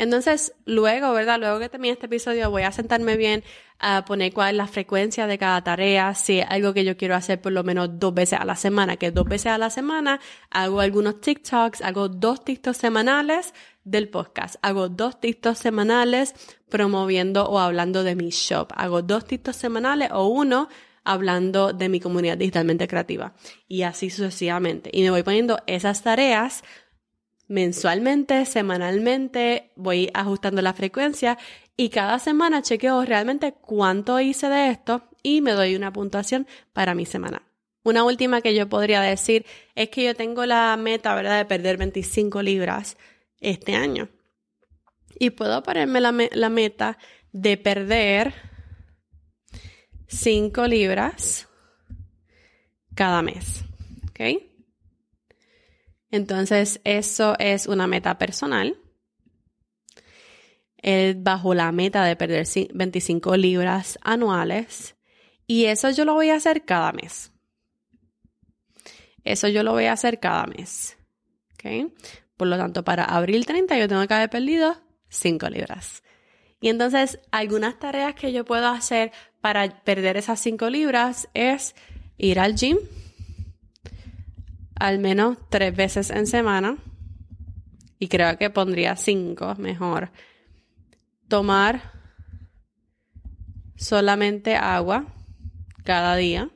Entonces, 0.00 0.54
luego, 0.64 1.12
¿verdad? 1.12 1.38
Luego 1.38 1.58
que 1.58 1.68
termine 1.68 1.92
este 1.92 2.06
episodio, 2.06 2.50
voy 2.50 2.62
a 2.62 2.72
sentarme 2.72 3.18
bien 3.18 3.44
a 3.78 4.06
poner 4.06 4.32
cuál 4.32 4.52
es 4.52 4.56
la 4.56 4.66
frecuencia 4.66 5.26
de 5.26 5.36
cada 5.36 5.62
tarea, 5.62 6.14
si 6.14 6.38
es 6.38 6.46
algo 6.48 6.72
que 6.72 6.86
yo 6.86 6.96
quiero 6.96 7.14
hacer 7.14 7.38
por 7.38 7.52
lo 7.52 7.64
menos 7.64 7.98
dos 7.98 8.14
veces 8.14 8.40
a 8.40 8.46
la 8.46 8.56
semana, 8.56 8.96
que 8.96 9.10
dos 9.10 9.26
veces 9.26 9.48
a 9.48 9.58
la 9.58 9.68
semana 9.68 10.18
hago 10.48 10.80
algunos 10.80 11.20
TikToks, 11.20 11.82
hago 11.82 12.08
dos 12.08 12.42
TikToks 12.42 12.78
semanales 12.78 13.52
del 13.84 14.08
podcast, 14.08 14.56
hago 14.62 14.88
dos 14.88 15.20
TikToks 15.20 15.58
semanales 15.58 16.32
promoviendo 16.70 17.46
o 17.50 17.58
hablando 17.58 18.02
de 18.02 18.16
mi 18.16 18.30
shop, 18.30 18.72
hago 18.76 19.02
dos 19.02 19.26
TikToks 19.26 19.58
semanales 19.58 20.08
o 20.12 20.28
uno 20.28 20.70
hablando 21.04 21.72
de 21.72 21.90
mi 21.90 22.00
comunidad 22.00 22.38
digitalmente 22.38 22.88
creativa 22.88 23.34
y 23.68 23.82
así 23.82 24.08
sucesivamente. 24.08 24.90
Y 24.92 25.02
me 25.02 25.10
voy 25.10 25.22
poniendo 25.22 25.58
esas 25.66 26.02
tareas 26.02 26.62
mensualmente, 27.50 28.46
semanalmente, 28.46 29.72
voy 29.74 30.08
ajustando 30.14 30.62
la 30.62 30.72
frecuencia 30.72 31.36
y 31.76 31.88
cada 31.88 32.20
semana 32.20 32.62
chequeo 32.62 33.04
realmente 33.04 33.54
cuánto 33.60 34.20
hice 34.20 34.48
de 34.48 34.70
esto 34.70 35.02
y 35.24 35.40
me 35.40 35.50
doy 35.50 35.74
una 35.74 35.92
puntuación 35.92 36.46
para 36.72 36.94
mi 36.94 37.06
semana. 37.06 37.42
Una 37.82 38.04
última 38.04 38.40
que 38.40 38.54
yo 38.54 38.68
podría 38.68 39.00
decir 39.00 39.46
es 39.74 39.88
que 39.88 40.04
yo 40.04 40.14
tengo 40.14 40.46
la 40.46 40.76
meta, 40.76 41.12
¿verdad?, 41.12 41.38
de 41.38 41.44
perder 41.44 41.76
25 41.76 42.40
libras 42.40 42.96
este 43.40 43.74
año. 43.74 44.08
Y 45.18 45.30
puedo 45.30 45.64
ponerme 45.64 46.00
la, 46.00 46.14
la 46.30 46.50
meta 46.50 46.98
de 47.32 47.56
perder 47.56 48.32
5 50.06 50.68
libras 50.68 51.48
cada 52.94 53.22
mes. 53.22 53.64
¿Ok? 54.10 54.49
Entonces, 56.10 56.80
eso 56.84 57.36
es 57.38 57.66
una 57.66 57.86
meta 57.86 58.18
personal. 58.18 58.76
bajo 61.16 61.54
la 61.54 61.70
meta 61.72 62.04
de 62.04 62.16
perder 62.16 62.46
25 62.72 63.36
libras 63.36 63.98
anuales. 64.02 64.96
Y 65.46 65.66
eso 65.66 65.90
yo 65.90 66.04
lo 66.04 66.14
voy 66.14 66.30
a 66.30 66.36
hacer 66.36 66.64
cada 66.64 66.92
mes. 66.92 67.32
Eso 69.24 69.48
yo 69.48 69.62
lo 69.62 69.72
voy 69.72 69.84
a 69.84 69.92
hacer 69.92 70.18
cada 70.18 70.46
mes. 70.46 70.96
¿Ok? 71.54 71.92
Por 72.36 72.48
lo 72.48 72.56
tanto, 72.56 72.84
para 72.84 73.04
abril 73.04 73.44
30 73.44 73.76
yo 73.76 73.88
tengo 73.88 74.06
que 74.06 74.14
haber 74.14 74.30
perdido 74.30 74.76
5 75.08 75.50
libras. 75.50 76.02
Y 76.60 76.68
entonces, 76.68 77.20
algunas 77.30 77.78
tareas 77.78 78.14
que 78.14 78.32
yo 78.32 78.44
puedo 78.44 78.68
hacer 78.68 79.12
para 79.40 79.82
perder 79.82 80.16
esas 80.16 80.40
5 80.40 80.70
libras 80.70 81.28
es 81.34 81.74
ir 82.16 82.40
al 82.40 82.54
gym 82.54 82.78
al 84.80 84.98
menos 84.98 85.36
tres 85.50 85.76
veces 85.76 86.10
en 86.10 86.26
semana. 86.26 86.78
Y 87.98 88.08
creo 88.08 88.36
que 88.38 88.48
pondría 88.48 88.96
cinco 88.96 89.54
mejor. 89.56 90.10
Tomar 91.28 91.92
solamente 93.76 94.56
agua 94.56 95.04
cada 95.84 96.16
día. 96.16 96.50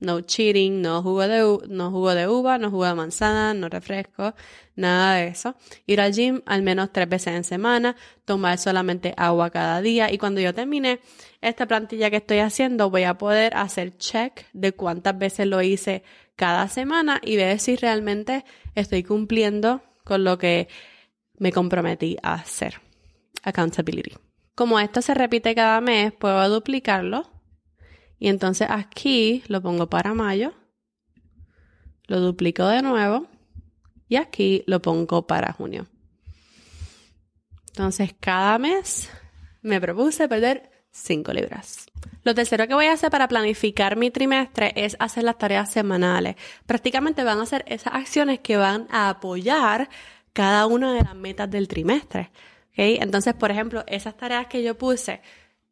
No 0.00 0.20
cheating, 0.20 0.80
no 0.80 1.02
jugo 1.02 1.26
de, 1.26 1.68
no 1.68 1.90
jugo 1.90 2.14
de 2.14 2.28
uva, 2.28 2.58
no 2.58 2.70
jugo 2.70 2.84
de 2.84 2.94
manzana, 2.94 3.52
no 3.54 3.68
refresco, 3.68 4.34
nada 4.76 5.14
de 5.14 5.28
eso. 5.28 5.56
Ir 5.86 6.00
al 6.00 6.12
gym 6.12 6.42
al 6.46 6.62
menos 6.62 6.92
tres 6.92 7.08
veces 7.08 7.34
en 7.34 7.42
semana, 7.42 7.96
tomar 8.24 8.58
solamente 8.58 9.12
agua 9.16 9.50
cada 9.50 9.80
día 9.80 10.12
y 10.12 10.18
cuando 10.18 10.40
yo 10.40 10.54
termine 10.54 11.00
esta 11.40 11.66
plantilla 11.66 12.10
que 12.10 12.16
estoy 12.16 12.38
haciendo 12.38 12.90
voy 12.90 13.04
a 13.04 13.18
poder 13.18 13.56
hacer 13.56 13.96
check 13.98 14.46
de 14.52 14.72
cuántas 14.72 15.18
veces 15.18 15.48
lo 15.48 15.62
hice 15.62 16.04
cada 16.38 16.68
semana 16.68 17.20
y 17.22 17.36
ver 17.36 17.58
si 17.58 17.74
realmente 17.74 18.44
estoy 18.76 19.02
cumpliendo 19.02 19.82
con 20.04 20.22
lo 20.22 20.38
que 20.38 20.68
me 21.36 21.50
comprometí 21.50 22.16
a 22.22 22.34
hacer. 22.34 22.80
Accountability. 23.42 24.14
Como 24.54 24.78
esto 24.78 25.02
se 25.02 25.14
repite 25.14 25.56
cada 25.56 25.80
mes, 25.80 26.12
puedo 26.12 26.48
duplicarlo. 26.48 27.28
Y 28.20 28.28
entonces 28.28 28.68
aquí 28.70 29.42
lo 29.48 29.60
pongo 29.60 29.90
para 29.90 30.14
mayo. 30.14 30.54
Lo 32.06 32.20
duplico 32.20 32.68
de 32.68 32.82
nuevo. 32.82 33.26
Y 34.08 34.14
aquí 34.14 34.62
lo 34.66 34.80
pongo 34.80 35.26
para 35.26 35.52
junio. 35.52 35.88
Entonces 37.66 38.14
cada 38.18 38.58
mes 38.58 39.10
me 39.62 39.80
propuse 39.80 40.28
perder 40.28 40.70
5 40.98 41.32
libras. 41.32 41.86
Lo 42.24 42.34
tercero 42.34 42.66
que 42.68 42.74
voy 42.74 42.86
a 42.86 42.92
hacer 42.92 43.10
para 43.10 43.28
planificar 43.28 43.96
mi 43.96 44.10
trimestre 44.10 44.72
es 44.76 44.96
hacer 44.98 45.24
las 45.24 45.38
tareas 45.38 45.70
semanales. 45.70 46.36
Prácticamente 46.66 47.24
van 47.24 47.40
a 47.40 47.46
ser 47.46 47.64
esas 47.66 47.94
acciones 47.94 48.40
que 48.40 48.56
van 48.56 48.86
a 48.90 49.08
apoyar 49.08 49.88
cada 50.32 50.66
una 50.66 50.92
de 50.92 51.02
las 51.02 51.14
metas 51.14 51.50
del 51.50 51.68
trimestre. 51.68 52.30
Entonces, 52.74 53.34
por 53.34 53.50
ejemplo, 53.50 53.82
esas 53.88 54.16
tareas 54.16 54.46
que 54.46 54.62
yo 54.62 54.76
puse, 54.78 55.20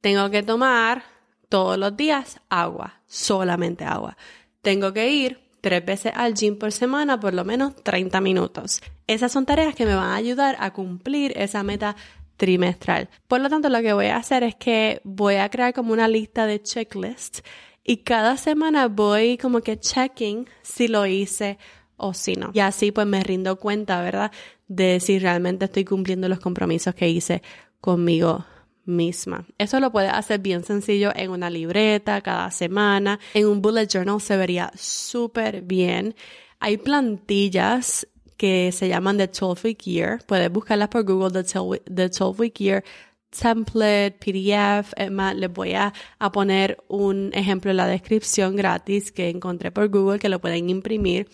tengo 0.01 0.29
que 0.31 0.43
tomar 0.43 1.05
todos 1.49 1.79
los 1.79 1.97
días 1.97 2.41
agua, 2.49 3.01
solamente 3.07 3.85
agua. 3.85 4.17
Tengo 4.63 4.93
que 4.93 5.09
ir 5.09 5.41
tres 5.61 5.85
veces 5.85 6.13
al 6.17 6.35
gym 6.35 6.59
por 6.59 6.73
semana, 6.73 7.21
por 7.21 7.35
lo 7.35 7.45
menos 7.45 7.77
30 7.77 8.21
minutos. 8.21 8.83
Esas 9.07 9.31
son 9.31 9.47
tareas 9.47 9.75
que 9.75 9.87
me 9.87 9.95
van 9.95 10.11
a 10.11 10.17
ayudar 10.17 10.57
a 10.59 10.73
cumplir 10.73 11.33
esa 11.37 11.63
meta 11.63 11.95
trimestral. 12.37 13.09
Por 13.29 13.41
lo 13.41 13.49
tanto, 13.49 13.69
lo 13.69 13.81
que 13.81 13.93
voy 13.93 14.07
a 14.07 14.17
hacer 14.17 14.43
es 14.43 14.55
que 14.55 15.01
voy 15.05 15.37
a 15.37 15.49
crear 15.49 15.73
como 15.75 15.93
una 15.93 16.09
lista 16.09 16.47
de 16.47 16.63
checklists 16.63 17.43
y 17.85 17.99
cada 17.99 18.37
semana 18.37 18.89
voy 18.89 19.39
como 19.39 19.61
que 19.61 19.79
checking 19.79 20.49
si 20.63 20.89
lo 20.89 21.07
hice 21.07 21.59
o 21.97 22.15
si 22.15 22.35
no. 22.35 22.51
Y 22.53 22.61
así 22.61 22.93
pues 22.93 23.07
me 23.07 23.23
rindo 23.23 23.57
cuenta, 23.57 24.03
¿verdad? 24.03 24.33
De 24.69 25.01
si 25.01 25.19
realmente 25.19 25.67
estoy 25.67 25.85
cumpliendo 25.85 26.29
los 26.29 26.41
compromisos 26.41 26.95
que 26.95 27.09
hice 27.09 27.43
conmigo 27.81 28.45
misma. 28.85 29.47
Eso 29.59 29.81
lo 29.81 29.93
puedes 29.93 30.13
hacer 30.13 30.41
bien 30.41 30.65
sencillo 30.65 31.13
en 31.15 31.31
una 31.31 31.51
libreta 31.51 32.21
cada 32.21 32.51
semana. 32.51 33.19
En 33.35 33.47
un 33.47 33.63
bullet 33.63 33.87
journal 33.87 34.21
se 34.21 34.37
vería 34.37 34.73
súper 34.75 35.63
bien. 35.63 36.15
Hay 36.59 36.79
plantillas 36.79 38.07
que 38.37 38.73
se 38.73 38.89
llaman 38.89 39.19
The 39.19 39.29
12 39.29 39.69
Week 39.69 39.83
Year. 39.83 40.19
Puedes 40.27 40.51
buscarlas 40.51 40.89
por 40.89 41.05
Google, 41.05 41.43
The 41.43 42.09
12 42.09 42.41
Week 42.41 42.59
Year 42.59 42.83
template, 43.31 44.17
PDF. 44.19 44.93
Es 44.97 45.11
más, 45.11 45.37
les 45.37 45.53
voy 45.53 45.75
a, 45.75 45.93
poner 46.33 46.79
un 46.89 47.31
ejemplo 47.35 47.71
en 47.71 47.77
la 47.77 47.87
descripción 47.87 48.57
gratis 48.57 49.13
que 49.13 49.29
encontré 49.29 49.71
por 49.71 49.89
Google 49.89 50.19
que 50.19 50.29
lo 50.29 50.41
pueden 50.41 50.71
imprimir. 50.71 51.29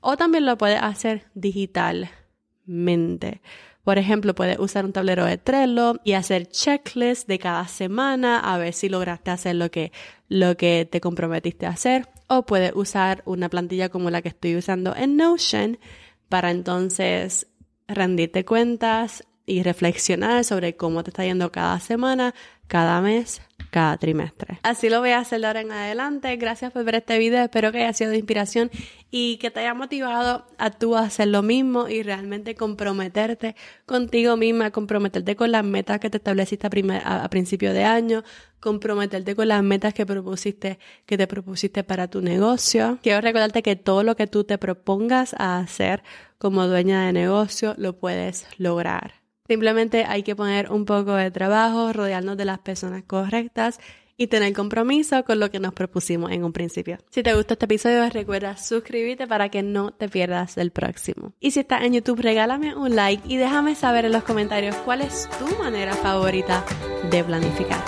O 0.00 0.16
también 0.16 0.46
lo 0.46 0.56
puedes 0.56 0.80
hacer 0.80 1.24
digitalmente. 1.34 3.42
Por 3.84 3.96
ejemplo, 3.96 4.34
puedes 4.34 4.58
usar 4.58 4.84
un 4.84 4.92
tablero 4.92 5.24
de 5.24 5.38
Trello 5.38 5.94
y 6.04 6.12
hacer 6.12 6.48
checklists 6.48 7.26
de 7.26 7.38
cada 7.38 7.66
semana 7.68 8.38
a 8.38 8.58
ver 8.58 8.74
si 8.74 8.90
lograste 8.90 9.30
hacer 9.30 9.56
lo 9.56 9.70
que, 9.70 9.92
lo 10.28 10.58
que 10.58 10.86
te 10.90 11.00
comprometiste 11.00 11.64
a 11.64 11.70
hacer. 11.70 12.06
O 12.26 12.44
puedes 12.44 12.72
usar 12.74 13.22
una 13.24 13.48
plantilla 13.48 13.88
como 13.88 14.10
la 14.10 14.20
que 14.20 14.28
estoy 14.28 14.56
usando 14.56 14.94
en 14.94 15.16
Notion 15.16 15.78
para 16.28 16.50
entonces 16.50 17.46
rendirte 17.86 18.44
cuentas 18.44 19.24
y 19.48 19.62
reflexionar 19.62 20.44
sobre 20.44 20.76
cómo 20.76 21.02
te 21.02 21.10
está 21.10 21.24
yendo 21.24 21.50
cada 21.50 21.80
semana, 21.80 22.34
cada 22.68 23.00
mes, 23.00 23.40
cada 23.70 23.96
trimestre. 23.96 24.58
Así 24.62 24.88
lo 24.88 25.00
voy 25.00 25.10
a 25.10 25.18
hacer 25.18 25.40
de 25.40 25.46
ahora 25.46 25.60
en 25.60 25.72
adelante. 25.72 26.36
Gracias 26.36 26.72
por 26.72 26.84
ver 26.84 26.96
este 26.96 27.18
video. 27.18 27.44
Espero 27.44 27.72
que 27.72 27.78
haya 27.78 27.92
sido 27.92 28.10
de 28.10 28.18
inspiración 28.18 28.70
y 29.10 29.38
que 29.38 29.50
te 29.50 29.60
haya 29.60 29.74
motivado 29.74 30.46
a 30.58 30.70
tú 30.70 30.96
hacer 30.96 31.28
lo 31.28 31.42
mismo 31.42 31.88
y 31.88 32.02
realmente 32.02 32.54
comprometerte 32.54 33.56
contigo 33.86 34.36
misma, 34.36 34.70
comprometerte 34.70 35.34
con 35.34 35.50
las 35.50 35.64
metas 35.64 35.98
que 35.98 36.10
te 36.10 36.18
estableciste 36.18 36.66
a, 36.66 37.24
a 37.24 37.30
principio 37.30 37.72
de 37.72 37.84
año, 37.84 38.22
comprometerte 38.60 39.34
con 39.34 39.48
las 39.48 39.62
metas 39.62 39.94
que 39.94 40.04
propusiste, 40.04 40.78
que 41.06 41.16
te 41.16 41.26
propusiste 41.26 41.84
para 41.84 42.08
tu 42.08 42.20
negocio. 42.20 42.98
Quiero 43.02 43.20
recordarte 43.20 43.62
que 43.62 43.76
todo 43.76 44.02
lo 44.02 44.14
que 44.16 44.26
tú 44.26 44.44
te 44.44 44.58
propongas 44.58 45.34
a 45.38 45.58
hacer 45.58 46.02
como 46.38 46.66
dueña 46.66 47.06
de 47.06 47.12
negocio 47.12 47.74
lo 47.78 47.98
puedes 47.98 48.46
lograr. 48.58 49.17
Simplemente 49.48 50.04
hay 50.04 50.22
que 50.22 50.36
poner 50.36 50.70
un 50.70 50.84
poco 50.84 51.14
de 51.14 51.30
trabajo, 51.30 51.92
rodearnos 51.92 52.36
de 52.36 52.44
las 52.44 52.58
personas 52.58 53.02
correctas 53.04 53.80
y 54.18 54.26
tener 54.26 54.52
compromiso 54.52 55.24
con 55.24 55.38
lo 55.38 55.50
que 55.50 55.60
nos 55.60 55.72
propusimos 55.72 56.32
en 56.32 56.44
un 56.44 56.52
principio. 56.52 56.98
Si 57.08 57.22
te 57.22 57.34
gustó 57.34 57.54
este 57.54 57.64
episodio, 57.64 58.10
recuerda 58.10 58.56
suscribirte 58.56 59.26
para 59.26 59.48
que 59.48 59.62
no 59.62 59.92
te 59.92 60.08
pierdas 60.08 60.58
el 60.58 60.70
próximo. 60.70 61.32
Y 61.40 61.52
si 61.52 61.60
estás 61.60 61.84
en 61.84 61.94
YouTube, 61.94 62.20
regálame 62.20 62.74
un 62.74 62.94
like 62.94 63.22
y 63.26 63.36
déjame 63.36 63.74
saber 63.74 64.04
en 64.04 64.12
los 64.12 64.24
comentarios 64.24 64.76
cuál 64.84 65.00
es 65.00 65.28
tu 65.38 65.46
manera 65.62 65.94
favorita 65.94 66.64
de 67.10 67.24
planificar. 67.24 67.82